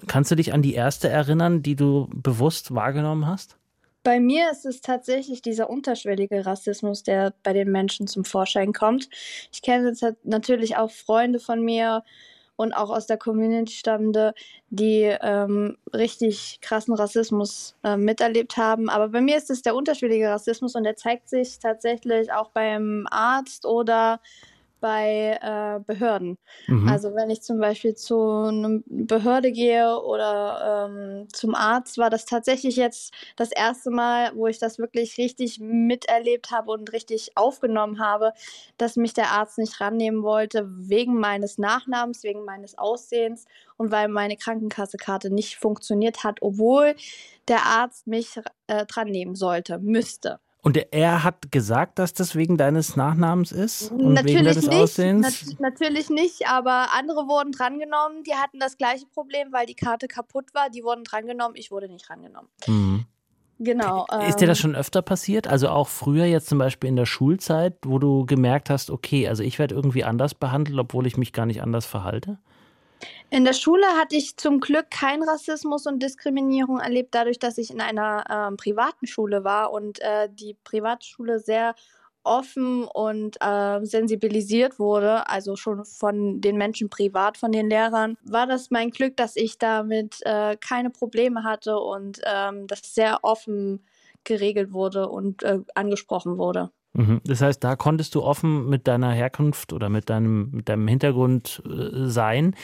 Kannst 0.07 0.31
du 0.31 0.35
dich 0.35 0.53
an 0.53 0.61
die 0.61 0.75
erste 0.75 1.09
erinnern, 1.09 1.63
die 1.63 1.77
du 1.77 2.09
bewusst 2.13 2.75
wahrgenommen 2.75 3.27
hast? 3.27 3.57
Bei 4.03 4.21
mir 4.21 4.51
ist 4.53 4.67
es 4.67 4.83
tatsächlich 4.83 5.41
dieser 5.43 5.71
unterschwellige 5.71 6.45
Rassismus, 6.45 7.03
der 7.03 7.35
bei 7.43 7.55
den 7.55 7.73
Menschen 7.73 8.07
zum 8.07 8.25
Vorschein 8.25 8.73
kommt. 8.73 9.09
Ich 9.51 9.63
kenne 9.63 9.95
natürlich 10.23 10.77
auch 10.77 10.91
Freunde 10.91 11.41
von 11.41 11.65
mir, 11.65 12.05
und 12.57 12.73
auch 12.73 12.91
aus 12.91 13.07
der 13.07 13.19
Community 13.19 13.75
stammende, 13.75 14.35
die 14.71 15.03
ähm, 15.21 15.77
richtig 15.95 16.59
krassen 16.61 16.95
Rassismus 16.95 17.77
äh, 17.85 17.97
miterlebt 17.97 18.57
haben. 18.57 18.89
Aber 18.89 19.09
bei 19.09 19.21
mir 19.21 19.37
ist 19.37 19.51
es 19.51 19.63
der 19.63 19.75
unterschiedliche 19.75 20.29
Rassismus 20.29 20.75
und 20.75 20.85
der 20.85 20.97
zeigt 20.97 21.29
sich 21.29 21.59
tatsächlich 21.59 22.33
auch 22.33 22.51
beim 22.51 23.07
Arzt 23.11 23.67
oder 23.67 24.21
bei 24.81 25.39
äh, 25.43 25.81
Behörden. 25.81 26.39
Mhm. 26.67 26.89
Also 26.89 27.15
wenn 27.15 27.31
ich 27.31 27.43
zum 27.43 27.59
Beispiel 27.59 27.95
zu 27.95 28.19
einer 28.19 28.81
Behörde 28.87 29.53
gehe 29.53 30.01
oder 30.01 30.89
ähm, 30.91 31.29
zum 31.33 31.55
Arzt, 31.55 31.99
war 31.99 32.11
das 32.11 32.25
tatsächlich 32.25 32.77
jetzt 32.77 33.13
das 33.37 33.51
erste 33.53 33.91
Mal, 33.91 34.33
wo 34.35 34.47
ich 34.47 34.59
das 34.59 34.79
wirklich 34.79 35.19
richtig 35.19 35.59
miterlebt 35.61 36.51
habe 36.51 36.73
und 36.73 36.93
richtig 36.93 37.33
aufgenommen 37.37 38.01
habe, 38.01 38.33
dass 38.79 38.97
mich 38.97 39.15
der 39.15 39.31
Arzt 39.31 39.59
nicht 39.59 39.81
rannehmen 39.81 40.23
wollte 40.23 40.69
wegen 40.69 41.19
meines 41.19 41.59
Nachnamens, 41.59 42.23
wegen 42.23 42.45
meines 42.45 42.77
Aussehens 42.79 43.47
und 43.77 43.91
weil 43.91 44.09
meine 44.09 44.37
Krankenkassekarte 44.37 45.31
nicht 45.31 45.57
funktioniert 45.57 46.25
hat, 46.25 46.39
obwohl 46.43 46.95
der 47.49 47.65
Arzt 47.65 48.07
mich 48.07 48.41
äh, 48.67 48.87
dran 48.87 49.09
nehmen 49.09 49.35
sollte, 49.35 49.79
müsste. 49.79 50.41
Und 50.67 50.93
er 50.93 51.23
hat 51.23 51.53
gesagt, 51.53 52.01
dass 52.01 52.13
das 52.13 52.35
wegen 52.35 52.57
deines 52.57 52.97
Nachnamens 52.97 53.53
ist? 53.53 53.93
Und 53.93 54.15
natürlich 54.15 54.35
wegen 54.35 54.45
deines 54.47 54.67
nicht, 54.67 54.75
Aussehens? 54.77 55.47
Nat 55.47 55.61
natürlich 55.61 56.11
nicht, 56.11 56.49
aber 56.49 56.89
andere 56.93 57.29
wurden 57.29 57.53
drangenommen, 57.53 58.25
die 58.25 58.35
hatten 58.35 58.59
das 58.59 58.77
gleiche 58.77 59.07
Problem, 59.07 59.53
weil 59.53 59.67
die 59.67 59.77
Karte 59.77 60.09
kaputt 60.09 60.47
war. 60.55 60.69
Die 60.69 60.83
wurden 60.83 61.05
drangenommen, 61.05 61.55
ich 61.55 61.71
wurde 61.71 61.89
nicht 61.89 62.09
drangenommen. 62.09 62.51
Mhm. 62.67 63.05
Genau. 63.61 64.07
Ist 64.27 64.41
dir 64.41 64.49
das 64.49 64.59
ähm, 64.59 64.63
schon 64.63 64.75
öfter 64.75 65.03
passiert? 65.03 65.47
Also 65.47 65.69
auch 65.69 65.87
früher 65.87 66.25
jetzt 66.25 66.49
zum 66.49 66.59
Beispiel 66.59 66.89
in 66.89 66.97
der 66.97 67.07
Schulzeit, 67.07 67.77
wo 67.85 68.01
du 68.01 68.27
gemerkt 68.27 68.69
hast, 68.69 68.91
okay, 68.91 69.29
also 69.29 69.45
ich 69.45 69.61
werde 69.61 69.77
irgendwie 69.77 70.03
anders 70.03 70.35
behandelt, 70.35 70.81
obwohl 70.81 71.07
ich 71.07 71.17
mich 71.17 71.33
gar 71.33 71.47
nicht 71.47 71.63
anders 71.63 71.87
verhalte? 71.87 72.39
In 73.31 73.45
der 73.45 73.53
Schule 73.53 73.87
hatte 73.99 74.17
ich 74.17 74.37
zum 74.37 74.61
Glück 74.61 74.91
keinen 74.91 75.23
Rassismus 75.23 75.87
und 75.87 76.03
Diskriminierung 76.03 76.79
erlebt, 76.79 77.15
dadurch, 77.15 77.39
dass 77.39 77.59
ich 77.59 77.71
in 77.71 77.81
einer 77.81 78.25
ähm, 78.31 78.57
privaten 78.57 79.07
Schule 79.07 79.45
war 79.45 79.73
und 79.73 80.01
äh, 80.01 80.29
die 80.33 80.55
Privatschule 80.65 81.41
sehr 81.41 81.75
offen 82.27 82.85
und 82.85 83.37
äh, 83.41 83.85
sensibilisiert 83.85 84.79
wurde, 84.79 85.29
also 85.29 85.57
schon 85.57 85.85
von 85.85 86.41
den 86.41 86.57
Menschen 86.57 86.91
privat, 86.91 87.39
von 87.39 87.53
den 87.53 87.71
Lehrern, 87.71 88.17
war 88.25 88.47
das 88.47 88.71
mein 88.71 88.91
Glück, 88.91 89.17
dass 89.17 89.37
ich 89.37 89.59
damit 89.59 90.19
äh, 90.23 90.57
keine 90.57 90.91
Probleme 90.91 91.45
hatte 91.45 91.79
und 91.79 92.21
ähm, 92.25 92.67
das 92.67 92.95
sehr 92.95 93.21
offen 93.23 93.85
geregelt 94.25 94.73
wurde 94.73 95.09
und 95.09 95.43
äh, 95.45 95.61
angesprochen 95.75 96.37
wurde. 96.37 96.71
Mhm. 96.97 97.21
Das 97.25 97.41
heißt, 97.41 97.63
da 97.63 97.77
konntest 97.77 98.15
du 98.15 98.23
offen 98.23 98.69
mit 98.69 98.89
deiner 98.89 99.13
Herkunft 99.13 99.73
oder 99.73 99.89
mit 99.89 100.11
deinem, 100.11 100.51
mit 100.51 100.69
deinem 100.69 100.89
Hintergrund 100.89 101.63
äh, 101.67 102.07
sein 102.09 102.55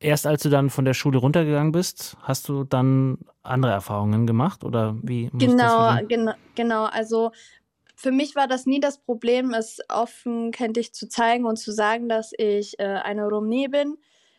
erst 0.00 0.26
als 0.26 0.42
du 0.42 0.48
dann 0.48 0.70
von 0.70 0.84
der 0.84 0.94
Schule 0.94 1.18
runtergegangen 1.18 1.72
bist, 1.72 2.16
hast 2.22 2.48
du 2.48 2.64
dann 2.64 3.18
andere 3.42 3.72
Erfahrungen 3.72 4.26
gemacht 4.26 4.64
oder 4.64 4.96
wie? 5.02 5.30
Genau, 5.34 5.98
genau, 6.08 6.32
genau. 6.54 6.84
Also 6.84 7.30
für 7.94 8.10
mich 8.10 8.34
war 8.34 8.48
das 8.48 8.66
nie 8.66 8.80
das 8.80 8.98
Problem, 8.98 9.52
es 9.52 9.78
offen 9.88 10.50
kenntlich 10.52 10.94
zu 10.94 11.08
zeigen 11.08 11.44
und 11.44 11.56
zu 11.56 11.70
sagen, 11.70 12.08
dass 12.08 12.32
ich 12.36 12.78
äh, 12.80 12.84
eine 12.84 13.28
Romney 13.28 13.68
bin. 13.68 13.98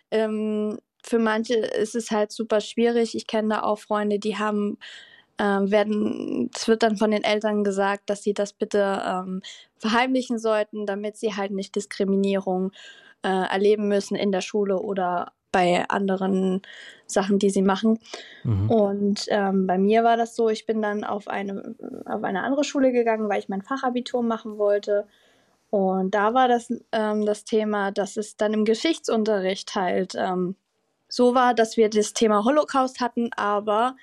Ähm, 0.10 0.80
für 1.04 1.20
manche 1.20 1.56
ist 1.56 1.96
es 1.96 2.12
halt 2.12 2.32
super 2.32 2.60
schwierig. 2.60 3.16
Ich 3.16 3.28
kenne 3.28 3.50
da 3.50 3.64
auch 3.64 3.80
Freunde, 3.80 4.20
die 4.20 4.38
haben 4.38 4.78
werden, 5.44 6.50
es 6.56 6.68
wird 6.68 6.84
dann 6.84 6.98
von 6.98 7.12
den 7.12 7.24
Eltern 7.24 7.64
gesagt, 7.64 8.10
dass 8.10 8.24
sie 8.24 8.34
das 8.34 8.54
bitte 8.54 9.02
ähm, 9.06 9.42
verheimlichen 9.78 10.40
sollten, 10.40 10.86
damit 10.86 11.18
sie 11.18 11.36
halt 11.36 11.52
nicht 11.52 11.76
Diskriminierung 11.76 12.72
äh, 13.24 13.30
erleben 13.30 13.88
müssen 13.88 14.16
in 14.16 14.32
der 14.32 14.42
Schule 14.42 14.80
oder 14.80 15.34
bei 15.52 15.84
anderen 15.90 16.62
Sachen, 17.06 17.38
die 17.40 17.50
sie 17.50 17.62
machen. 17.62 18.00
Mhm. 18.44 18.70
Und 18.70 19.26
ähm, 19.30 19.68
bei 19.68 19.78
mir 19.78 20.04
war 20.04 20.18
das 20.18 20.36
so, 20.36 20.50
ich 20.50 20.66
bin 20.66 20.82
dann 20.82 21.04
auf 21.04 21.28
eine, 21.28 21.76
auf 22.06 22.24
eine 22.24 22.44
andere 22.44 22.64
Schule 22.64 22.92
gegangen, 22.92 23.30
weil 23.30 23.40
ich 23.40 23.50
mein 23.50 23.62
Fachabitur 23.62 24.24
machen 24.24 24.58
wollte. 24.58 25.08
Und 25.70 26.14
da 26.16 26.34
war 26.34 26.48
das 26.48 26.72
ähm, 26.92 27.26
das 27.26 27.44
Thema, 27.44 27.92
dass 27.92 28.18
es 28.18 28.38
dann 28.38 28.54
im 28.54 28.66
Geschichtsunterricht 28.66 29.76
halt 29.76 30.16
ähm, 30.16 30.56
so 31.08 31.36
war, 31.36 31.54
dass 31.54 31.78
wir 31.78 31.90
das 31.90 32.14
Thema 32.14 32.46
Holocaust 32.46 33.02
hatten, 33.02 33.32
aber 33.36 33.96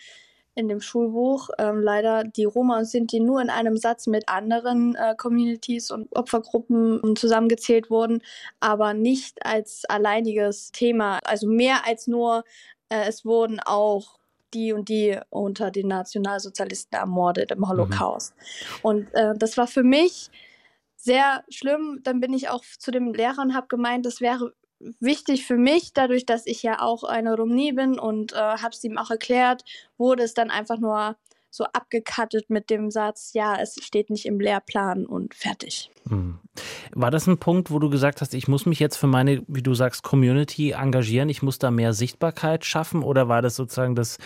in 0.58 0.68
dem 0.68 0.80
Schulbuch 0.80 1.50
ähm, 1.58 1.80
leider 1.80 2.24
die 2.24 2.44
Roma 2.44 2.78
und 2.78 2.84
Sinti 2.84 3.20
nur 3.20 3.40
in 3.40 3.48
einem 3.48 3.76
Satz 3.76 4.08
mit 4.08 4.28
anderen 4.28 4.96
äh, 4.96 5.14
Communities 5.16 5.92
und 5.92 6.14
Opfergruppen 6.16 7.14
zusammengezählt 7.14 7.90
wurden, 7.90 8.22
aber 8.58 8.92
nicht 8.92 9.46
als 9.46 9.84
alleiniges 9.84 10.72
Thema. 10.72 11.20
Also 11.24 11.46
mehr 11.46 11.86
als 11.86 12.08
nur, 12.08 12.42
äh, 12.88 13.06
es 13.06 13.24
wurden 13.24 13.60
auch 13.60 14.18
die 14.52 14.72
und 14.72 14.88
die 14.88 15.16
unter 15.30 15.70
den 15.70 15.86
Nationalsozialisten 15.86 16.98
ermordet 16.98 17.52
im 17.52 17.68
Holocaust. 17.68 18.34
Mhm. 18.34 18.78
Und 18.82 19.14
äh, 19.14 19.34
das 19.36 19.56
war 19.56 19.68
für 19.68 19.84
mich 19.84 20.28
sehr 20.96 21.44
schlimm. 21.50 22.00
Dann 22.02 22.18
bin 22.18 22.32
ich 22.32 22.48
auch 22.48 22.64
zu 22.78 22.90
dem 22.90 23.14
Lehrer 23.14 23.42
und 23.42 23.54
habe 23.54 23.68
gemeint, 23.68 24.04
das 24.06 24.20
wäre 24.20 24.52
wichtig 25.00 25.46
für 25.46 25.56
mich, 25.56 25.92
dadurch, 25.92 26.26
dass 26.26 26.46
ich 26.46 26.62
ja 26.62 26.80
auch 26.80 27.04
eine 27.04 27.36
Romni 27.36 27.72
bin 27.72 27.98
und 27.98 28.32
äh, 28.32 28.36
habe 28.36 28.70
es 28.70 28.84
ihm 28.84 28.98
auch 28.98 29.10
erklärt, 29.10 29.64
wurde 29.96 30.22
es 30.22 30.34
dann 30.34 30.50
einfach 30.50 30.78
nur 30.78 31.16
so 31.50 31.64
abgekattet 31.64 32.50
mit 32.50 32.68
dem 32.70 32.90
Satz, 32.90 33.32
ja, 33.32 33.56
es 33.56 33.76
steht 33.82 34.10
nicht 34.10 34.26
im 34.26 34.38
Lehrplan 34.38 35.06
und 35.06 35.34
fertig. 35.34 35.90
Hm. 36.08 36.38
War 36.92 37.10
das 37.10 37.26
ein 37.26 37.38
Punkt, 37.38 37.70
wo 37.70 37.78
du 37.78 37.88
gesagt 37.88 38.20
hast, 38.20 38.34
ich 38.34 38.48
muss 38.48 38.66
mich 38.66 38.78
jetzt 38.78 38.96
für 38.96 39.06
meine, 39.06 39.42
wie 39.48 39.62
du 39.62 39.74
sagst, 39.74 40.02
Community 40.02 40.72
engagieren, 40.72 41.28
ich 41.28 41.42
muss 41.42 41.58
da 41.58 41.70
mehr 41.70 41.94
Sichtbarkeit 41.94 42.64
schaffen 42.64 43.02
oder 43.02 43.28
war 43.28 43.42
das 43.42 43.56
sozusagen 43.56 43.94
das 43.94 44.18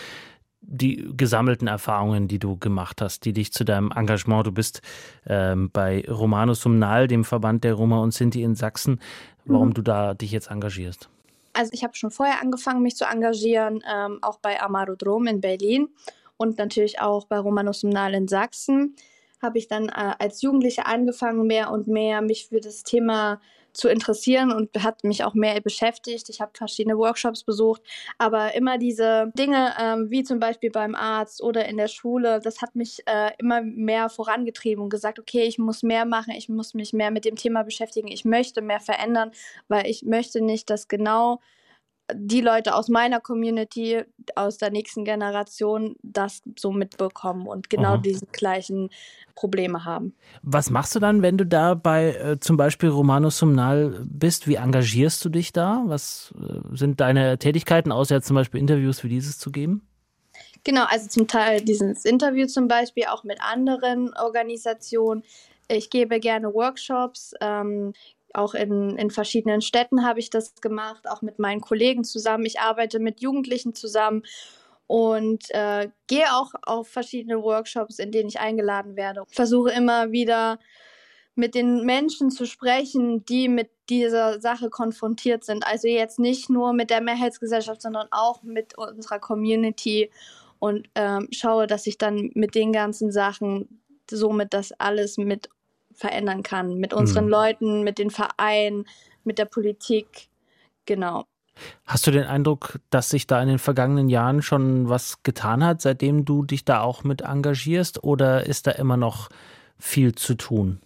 die 0.65 1.09
gesammelten 1.17 1.67
Erfahrungen, 1.67 2.29
die 2.29 2.39
du 2.39 2.57
gemacht 2.57 3.01
hast, 3.01 3.25
die 3.25 3.33
dich 3.33 3.51
zu 3.51 3.65
deinem 3.65 3.91
Engagement, 3.91 4.47
du 4.47 4.53
bist 4.53 4.81
ähm, 5.27 5.69
bei 5.71 6.05
Romanus 6.07 6.61
Sumnal, 6.61 7.07
dem 7.07 7.25
Verband 7.25 7.65
der 7.65 7.73
Roma 7.73 7.97
und 7.97 8.13
Sinti 8.13 8.43
in 8.43 8.55
Sachsen, 8.55 9.01
warum 9.45 9.69
mhm. 9.69 9.73
du 9.73 9.81
da 9.81 10.13
dich 10.13 10.31
jetzt 10.31 10.49
engagierst. 10.49 11.09
Also 11.53 11.71
ich 11.73 11.83
habe 11.83 11.95
schon 11.95 12.11
vorher 12.11 12.41
angefangen, 12.41 12.81
mich 12.81 12.95
zu 12.95 13.05
engagieren, 13.05 13.83
ähm, 13.91 14.19
auch 14.21 14.39
bei 14.39 14.59
Amarudrom 14.61 15.27
in 15.27 15.39
Berlin 15.39 15.89
und 16.37 16.57
natürlich 16.57 16.99
auch 16.99 17.25
bei 17.25 17.37
Romanus 17.37 17.81
Sumnal 17.81 18.13
in 18.13 18.27
Sachsen. 18.27 18.95
Habe 19.41 19.59
ich 19.59 19.67
dann 19.67 19.89
äh, 19.89 20.15
als 20.17 20.41
Jugendliche 20.41 20.85
angefangen, 20.85 21.45
mehr 21.45 21.71
und 21.71 21.87
mehr 21.87 22.21
mich 22.21 22.47
für 22.47 22.59
das 22.59 22.83
Thema 22.83 23.39
zu 23.73 23.89
interessieren 23.89 24.51
und 24.51 24.69
hat 24.83 25.03
mich 25.03 25.23
auch 25.23 25.33
mehr 25.33 25.59
beschäftigt. 25.61 26.29
Ich 26.29 26.41
habe 26.41 26.51
verschiedene 26.53 26.97
Workshops 26.97 27.43
besucht, 27.43 27.81
aber 28.17 28.55
immer 28.55 28.77
diese 28.77 29.31
Dinge, 29.35 29.73
ähm, 29.79 30.09
wie 30.09 30.23
zum 30.23 30.39
Beispiel 30.39 30.71
beim 30.71 30.95
Arzt 30.95 31.41
oder 31.41 31.65
in 31.65 31.77
der 31.77 31.87
Schule, 31.87 32.39
das 32.41 32.61
hat 32.61 32.75
mich 32.75 33.03
äh, 33.07 33.31
immer 33.39 33.61
mehr 33.61 34.09
vorangetrieben 34.09 34.83
und 34.83 34.89
gesagt, 34.89 35.19
okay, 35.19 35.43
ich 35.43 35.57
muss 35.57 35.83
mehr 35.83 36.05
machen, 36.05 36.33
ich 36.37 36.49
muss 36.49 36.73
mich 36.73 36.93
mehr 36.93 37.11
mit 37.11 37.25
dem 37.25 37.35
Thema 37.35 37.63
beschäftigen, 37.63 38.07
ich 38.07 38.25
möchte 38.25 38.61
mehr 38.61 38.79
verändern, 38.79 39.31
weil 39.67 39.87
ich 39.87 40.03
möchte 40.03 40.41
nicht, 40.41 40.69
dass 40.69 40.87
genau 40.87 41.39
die 42.13 42.41
Leute 42.41 42.75
aus 42.75 42.89
meiner 42.89 43.19
Community, 43.19 44.03
aus 44.35 44.57
der 44.57 44.71
nächsten 44.71 45.05
Generation, 45.05 45.95
das 46.03 46.41
so 46.57 46.71
mitbekommen 46.71 47.47
und 47.47 47.69
genau 47.69 47.93
Aha. 47.93 47.97
diese 47.97 48.25
gleichen 48.25 48.89
Probleme 49.35 49.85
haben. 49.85 50.13
Was 50.41 50.69
machst 50.69 50.95
du 50.95 50.99
dann, 50.99 51.21
wenn 51.21 51.37
du 51.37 51.45
da 51.45 51.73
bei 51.73 52.13
äh, 52.13 52.39
zum 52.39 52.57
Beispiel 52.57 52.89
Romano 52.89 53.29
Sumnal 53.29 54.05
bist? 54.05 54.47
Wie 54.47 54.55
engagierst 54.55 55.23
du 55.23 55.29
dich 55.29 55.53
da? 55.53 55.83
Was 55.85 56.33
äh, 56.37 56.75
sind 56.75 56.99
deine 56.99 57.37
Tätigkeiten, 57.37 57.91
außer 57.91 58.15
jetzt 58.15 58.27
zum 58.27 58.35
Beispiel 58.35 58.59
Interviews 58.59 59.03
wie 59.03 59.09
dieses 59.09 59.39
zu 59.39 59.51
geben? 59.51 59.87
Genau, 60.63 60.85
also 60.87 61.07
zum 61.07 61.27
Teil 61.27 61.61
dieses 61.61 62.05
Interview 62.05 62.47
zum 62.47 62.67
Beispiel 62.67 63.05
auch 63.05 63.23
mit 63.23 63.39
anderen 63.41 64.13
Organisationen. 64.15 65.23
Ich 65.67 65.89
gebe 65.89 66.19
gerne 66.19 66.53
Workshops, 66.53 67.33
ähm, 67.41 67.93
auch 68.33 68.53
in, 68.53 68.97
in 68.97 69.11
verschiedenen 69.11 69.61
Städten 69.61 70.05
habe 70.05 70.19
ich 70.19 70.29
das 70.29 70.55
gemacht, 70.55 71.07
auch 71.07 71.21
mit 71.21 71.39
meinen 71.39 71.61
Kollegen 71.61 72.03
zusammen. 72.03 72.45
Ich 72.45 72.59
arbeite 72.59 72.99
mit 72.99 73.21
Jugendlichen 73.21 73.75
zusammen 73.75 74.23
und 74.87 75.45
äh, 75.51 75.89
gehe 76.07 76.33
auch 76.33 76.51
auf 76.63 76.87
verschiedene 76.87 77.41
Workshops, 77.41 77.99
in 77.99 78.11
denen 78.11 78.29
ich 78.29 78.39
eingeladen 78.39 78.95
werde. 78.95 79.23
Versuche 79.29 79.71
immer 79.71 80.11
wieder 80.11 80.59
mit 81.35 81.55
den 81.55 81.83
Menschen 81.85 82.29
zu 82.29 82.45
sprechen, 82.45 83.25
die 83.25 83.49
mit 83.49 83.69
dieser 83.89 84.39
Sache 84.39 84.69
konfrontiert 84.69 85.43
sind. 85.43 85.65
Also 85.65 85.87
jetzt 85.87 86.19
nicht 86.19 86.49
nur 86.49 86.73
mit 86.73 86.89
der 86.89 87.01
Mehrheitsgesellschaft, 87.01 87.81
sondern 87.81 88.07
auch 88.11 88.43
mit 88.43 88.77
unserer 88.77 89.19
Community 89.19 90.11
und 90.59 90.87
ähm, 90.95 91.27
schaue, 91.31 91.67
dass 91.67 91.87
ich 91.87 91.97
dann 91.97 92.31
mit 92.35 92.55
den 92.55 92.71
ganzen 92.71 93.11
Sachen 93.11 93.81
somit 94.09 94.53
das 94.53 94.71
alles 94.79 95.17
mit 95.17 95.49
verändern 95.93 96.43
kann. 96.43 96.75
Mit 96.75 96.93
unseren 96.93 97.25
mhm. 97.25 97.31
Leuten, 97.31 97.83
mit 97.83 97.97
den 97.97 98.09
Vereinen, 98.09 98.85
mit 99.23 99.39
der 99.39 99.45
Politik. 99.45 100.29
Genau. 100.85 101.25
Hast 101.85 102.07
du 102.07 102.11
den 102.11 102.23
Eindruck, 102.23 102.79
dass 102.89 103.09
sich 103.09 103.27
da 103.27 103.41
in 103.41 103.47
den 103.47 103.59
vergangenen 103.59 104.09
Jahren 104.09 104.41
schon 104.41 104.89
was 104.89 105.21
getan 105.23 105.63
hat, 105.63 105.81
seitdem 105.81 106.25
du 106.25 106.43
dich 106.43 106.65
da 106.65 106.81
auch 106.81 107.03
mit 107.03 107.21
engagierst? 107.21 108.03
Oder 108.03 108.45
ist 108.45 108.67
da 108.67 108.71
immer 108.71 108.97
noch 108.97 109.29
viel 109.77 110.15
zu 110.15 110.35
tun? 110.35 110.81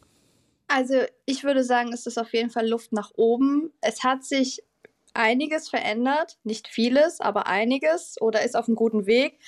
Also 0.68 0.96
ich 1.26 1.44
würde 1.44 1.64
sagen, 1.64 1.94
es 1.94 2.06
ist 2.06 2.18
auf 2.18 2.34
jeden 2.34 2.50
Fall 2.50 2.68
Luft 2.68 2.92
nach 2.92 3.12
oben. 3.16 3.72
Es 3.80 4.04
hat 4.04 4.26
sich 4.26 4.64
einiges 5.14 5.70
verändert, 5.70 6.38
nicht 6.44 6.68
vieles, 6.68 7.22
aber 7.22 7.48
einiges 7.48 8.22
oder 8.22 8.44
ist 8.44 8.56
auf 8.56 8.68
einem 8.68 8.76
guten 8.76 9.06
Weg. 9.06 9.40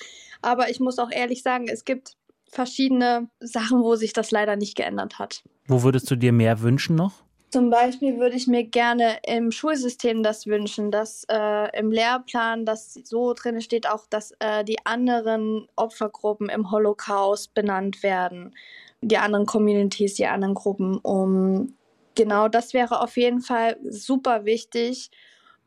Aber 0.42 0.70
ich 0.70 0.80
muss 0.80 0.98
auch 0.98 1.10
ehrlich 1.10 1.42
sagen, 1.42 1.68
es 1.68 1.84
gibt 1.84 2.16
verschiedene 2.50 3.28
Sachen, 3.40 3.82
wo 3.82 3.94
sich 3.94 4.12
das 4.12 4.30
leider 4.30 4.56
nicht 4.56 4.76
geändert 4.76 5.18
hat. 5.18 5.42
Wo 5.66 5.82
würdest 5.82 6.10
du 6.10 6.16
dir 6.16 6.32
mehr 6.32 6.60
wünschen 6.62 6.96
noch? 6.96 7.12
Zum 7.50 7.68
Beispiel 7.68 8.18
würde 8.18 8.36
ich 8.36 8.46
mir 8.46 8.64
gerne 8.64 9.18
im 9.26 9.50
Schulsystem 9.50 10.22
das 10.22 10.46
wünschen, 10.46 10.92
dass 10.92 11.24
äh, 11.28 11.76
im 11.76 11.90
Lehrplan 11.90 12.64
das 12.64 12.94
so 12.94 13.34
drin 13.34 13.60
steht, 13.60 13.88
auch 13.88 14.06
dass 14.08 14.32
äh, 14.38 14.62
die 14.64 14.76
anderen 14.84 15.66
Opfergruppen 15.74 16.48
im 16.48 16.70
Holocaust 16.70 17.52
benannt 17.52 18.04
werden, 18.04 18.54
die 19.00 19.18
anderen 19.18 19.46
Communities, 19.46 20.14
die 20.14 20.26
anderen 20.26 20.54
Gruppen. 20.54 20.98
Um, 20.98 21.74
genau, 22.14 22.46
das 22.46 22.72
wäre 22.72 23.00
auf 23.00 23.16
jeden 23.16 23.40
Fall 23.40 23.76
super 23.82 24.44
wichtig, 24.44 25.10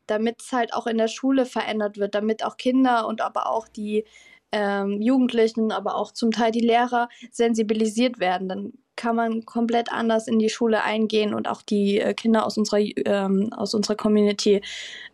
damit 0.06 0.40
es 0.40 0.52
halt 0.52 0.72
auch 0.72 0.86
in 0.86 0.96
der 0.96 1.08
Schule 1.08 1.44
verändert 1.44 1.98
wird, 1.98 2.14
damit 2.14 2.46
auch 2.46 2.56
Kinder 2.56 3.06
und 3.06 3.20
aber 3.20 3.50
auch 3.50 3.68
die 3.68 4.06
ähm, 4.54 5.02
Jugendlichen, 5.02 5.72
aber 5.72 5.96
auch 5.96 6.12
zum 6.12 6.30
Teil 6.30 6.52
die 6.52 6.60
Lehrer 6.60 7.08
sensibilisiert 7.32 8.20
werden. 8.20 8.48
Dann 8.48 8.72
kann 8.94 9.16
man 9.16 9.44
komplett 9.44 9.90
anders 9.90 10.28
in 10.28 10.38
die 10.38 10.48
Schule 10.48 10.84
eingehen 10.84 11.34
und 11.34 11.48
auch 11.48 11.60
die 11.60 11.98
äh, 11.98 12.14
Kinder 12.14 12.46
aus 12.46 12.56
unserer, 12.56 12.78
ähm, 12.78 13.52
aus 13.52 13.74
unserer 13.74 13.96
Community 13.96 14.62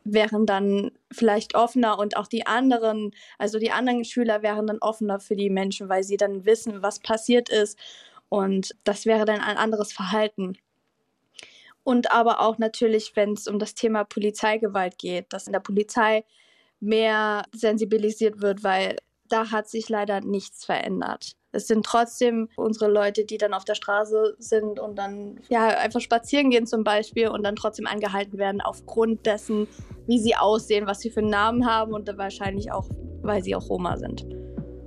wären 0.05 0.45
dann 0.45 0.91
vielleicht 1.11 1.55
offener 1.55 1.99
und 1.99 2.19
auch 2.19 2.27
die 2.27 2.47
anderen, 2.47 3.13
also 3.39 3.59
die 3.59 3.71
anderen 3.71 4.05
Schüler 4.05 4.43
wären 4.43 4.67
dann 4.67 4.79
offener 4.81 5.21
für 5.21 5.37
die 5.37 5.49
Menschen, 5.49 5.89
weil 5.89 6.05
sie 6.05 6.19
dann 6.19 6.45
wissen, 6.45 6.83
was 6.83 6.99
passiert 6.99 7.49
ist 7.49 7.79
und 8.29 8.75
das 8.85 9.07
wäre 9.07 9.25
dann 9.25 9.41
ein 9.41 9.57
anderes 9.57 9.91
Verhalten. 9.95 10.59
Und 11.83 12.13
aber 12.13 12.41
auch 12.41 12.59
natürlich, 12.59 13.17
wenn 13.17 13.33
es 13.33 13.49
um 13.49 13.59
das 13.59 13.75
Thema 13.75 14.05
Polizeigewalt 14.05 14.99
geht, 14.99 15.33
dass 15.33 15.47
in 15.47 15.55
der 15.55 15.61
Polizei 15.61 16.25
mehr 16.81 17.45
sensibilisiert 17.53 18.43
wird, 18.43 18.63
weil 18.63 18.97
da 19.31 19.51
hat 19.51 19.69
sich 19.69 19.89
leider 19.89 20.21
nichts 20.21 20.65
verändert. 20.65 21.37
Es 21.53 21.67
sind 21.67 21.85
trotzdem 21.85 22.49
unsere 22.57 22.91
Leute, 22.91 23.25
die 23.25 23.37
dann 23.37 23.55
auf 23.55 23.65
der 23.65 23.75
Straße 23.75 24.37
sind 24.39 24.79
und 24.79 24.97
dann 24.97 25.41
ja 25.49 25.69
einfach 25.69 26.01
spazieren 26.01 26.51
gehen 26.51 26.67
zum 26.67 26.85
Beispiel 26.85 27.29
und 27.29 27.43
dann 27.43 27.57
trotzdem 27.57 27.87
angehalten 27.87 28.39
werden 28.39 28.61
aufgrund 28.61 29.27
dessen, 29.27 29.67
wie 30.07 30.21
sie 30.21 30.37
aussehen, 30.37 30.87
was 30.87 31.01
sie 31.01 31.11
für 31.11 31.21
einen 31.21 31.31
Namen 31.31 31.67
haben 31.67 31.93
und 31.93 32.09
wahrscheinlich 32.17 32.71
auch, 32.71 32.89
weil 33.23 33.43
sie 33.43 33.57
auch 33.57 33.69
Roma 33.69 33.97
sind. 33.97 34.27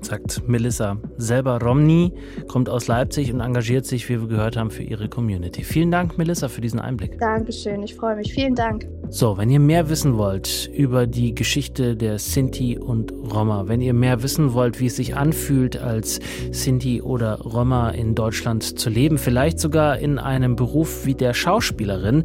sagt 0.01 0.47
Melissa. 0.47 0.97
Selber 1.17 1.59
Romney, 1.61 2.13
kommt 2.47 2.69
aus 2.69 2.87
Leipzig 2.87 3.33
und 3.33 3.41
engagiert 3.41 3.85
sich, 3.85 4.07
wie 4.07 4.21
wir 4.21 4.27
gehört 4.27 4.55
haben, 4.55 4.71
für 4.71 4.83
ihre 4.83 5.09
Community. 5.09 5.63
Vielen 5.63 5.91
Dank, 5.91 6.17
Melissa, 6.17 6.47
für 6.47 6.61
diesen 6.61 6.79
Einblick. 6.79 7.19
Dankeschön, 7.19 7.83
ich 7.83 7.95
freue 7.95 8.15
mich. 8.15 8.33
Vielen 8.33 8.55
Dank. 8.55 8.87
So, 9.15 9.37
wenn 9.37 9.51
ihr 9.51 9.59
mehr 9.59 9.89
wissen 9.89 10.17
wollt 10.17 10.71
über 10.73 11.05
die 11.05 11.35
Geschichte 11.35 11.95
der 11.95 12.17
Sinti 12.17 12.79
und 12.79 13.13
Roma, 13.31 13.67
wenn 13.67 13.79
ihr 13.79 13.93
mehr 13.93 14.23
wissen 14.23 14.53
wollt, 14.55 14.79
wie 14.79 14.87
es 14.87 14.95
sich 14.95 15.15
anfühlt, 15.15 15.77
als 15.77 16.19
Sinti 16.49 16.99
oder 16.99 17.39
Roma 17.41 17.89
in 17.89 18.15
Deutschland 18.15 18.79
zu 18.79 18.89
leben, 18.89 19.19
vielleicht 19.19 19.59
sogar 19.59 19.99
in 19.99 20.17
einem 20.17 20.55
Beruf 20.55 21.05
wie 21.05 21.13
der 21.13 21.35
Schauspielerin, 21.35 22.23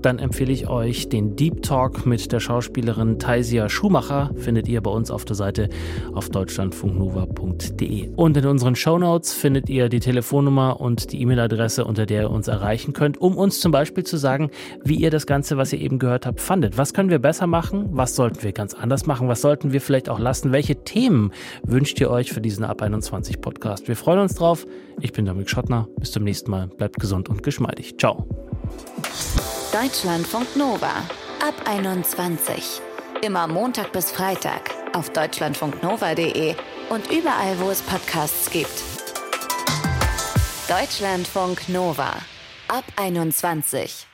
dann 0.00 0.18
empfehle 0.18 0.50
ich 0.50 0.66
euch 0.66 1.10
den 1.10 1.36
Deep 1.36 1.62
Talk 1.62 2.06
mit 2.06 2.32
der 2.32 2.40
Schauspielerin 2.40 3.18
Taisia 3.18 3.68
Schumacher, 3.68 4.30
findet 4.36 4.66
ihr 4.66 4.80
bei 4.80 4.90
uns 4.90 5.10
auf 5.10 5.26
der 5.26 5.36
Seite 5.36 5.68
auf 6.14 6.30
deutschlandfunknova.de. 6.30 8.12
Und 8.16 8.38
in 8.38 8.46
unseren 8.46 8.76
Shownotes 8.76 9.34
findet 9.34 9.68
ihr 9.68 9.90
die 9.90 10.00
Telefonnummer 10.00 10.80
und 10.80 11.12
die 11.12 11.20
E-Mail-Adresse, 11.20 11.84
unter 11.84 12.06
der 12.06 12.22
ihr 12.22 12.30
uns 12.30 12.48
erreichen 12.48 12.94
könnt, 12.94 13.20
um 13.20 13.36
uns 13.36 13.60
zum 13.60 13.72
Beispiel 13.72 14.04
zu 14.04 14.16
sagen, 14.16 14.50
wie 14.82 14.94
ihr 14.94 15.10
das 15.10 15.26
Ganze, 15.26 15.58
was 15.58 15.74
ihr 15.74 15.80
eben 15.82 15.98
gehört 15.98 16.24
habt, 16.24 16.29
habt, 16.30 16.40
fandet. 16.40 16.78
Was 16.78 16.94
können 16.94 17.10
wir 17.10 17.18
besser 17.18 17.46
machen? 17.46 17.88
Was 17.92 18.14
sollten 18.14 18.42
wir 18.42 18.52
ganz 18.52 18.74
anders 18.74 19.06
machen? 19.06 19.28
Was 19.28 19.42
sollten 19.42 19.72
wir 19.72 19.80
vielleicht 19.80 20.08
auch 20.08 20.18
lassen? 20.18 20.52
Welche 20.52 20.82
Themen 20.84 21.32
wünscht 21.62 22.00
ihr 22.00 22.10
euch 22.10 22.32
für 22.32 22.40
diesen 22.40 22.64
Ab 22.64 22.82
21 22.82 23.40
Podcast? 23.40 23.88
Wir 23.88 23.96
freuen 23.96 24.20
uns 24.20 24.34
drauf. 24.34 24.66
Ich 25.00 25.12
bin 25.12 25.26
Dominik 25.26 25.50
Schottner. 25.50 25.88
Bis 25.98 26.12
zum 26.12 26.24
nächsten 26.24 26.50
Mal. 26.50 26.68
Bleibt 26.68 26.98
gesund 26.98 27.28
und 27.28 27.42
geschmeidig. 27.42 27.98
Ciao. 27.98 28.26
Deutschlandfunk 29.72 30.56
Nova. 30.56 30.92
Ab 31.46 31.54
21. 31.66 32.80
Immer 33.22 33.46
Montag 33.46 33.92
bis 33.92 34.10
Freitag 34.10 34.70
auf 34.94 35.10
deutschlandfunknova.de 35.10 36.54
und 36.90 37.10
überall, 37.10 37.58
wo 37.58 37.70
es 37.70 37.82
Podcasts 37.82 38.50
gibt. 38.50 38.82
Deutschlandfunk 40.68 41.68
Nova. 41.68 42.12
Ab 42.68 42.84
21. 42.96 44.09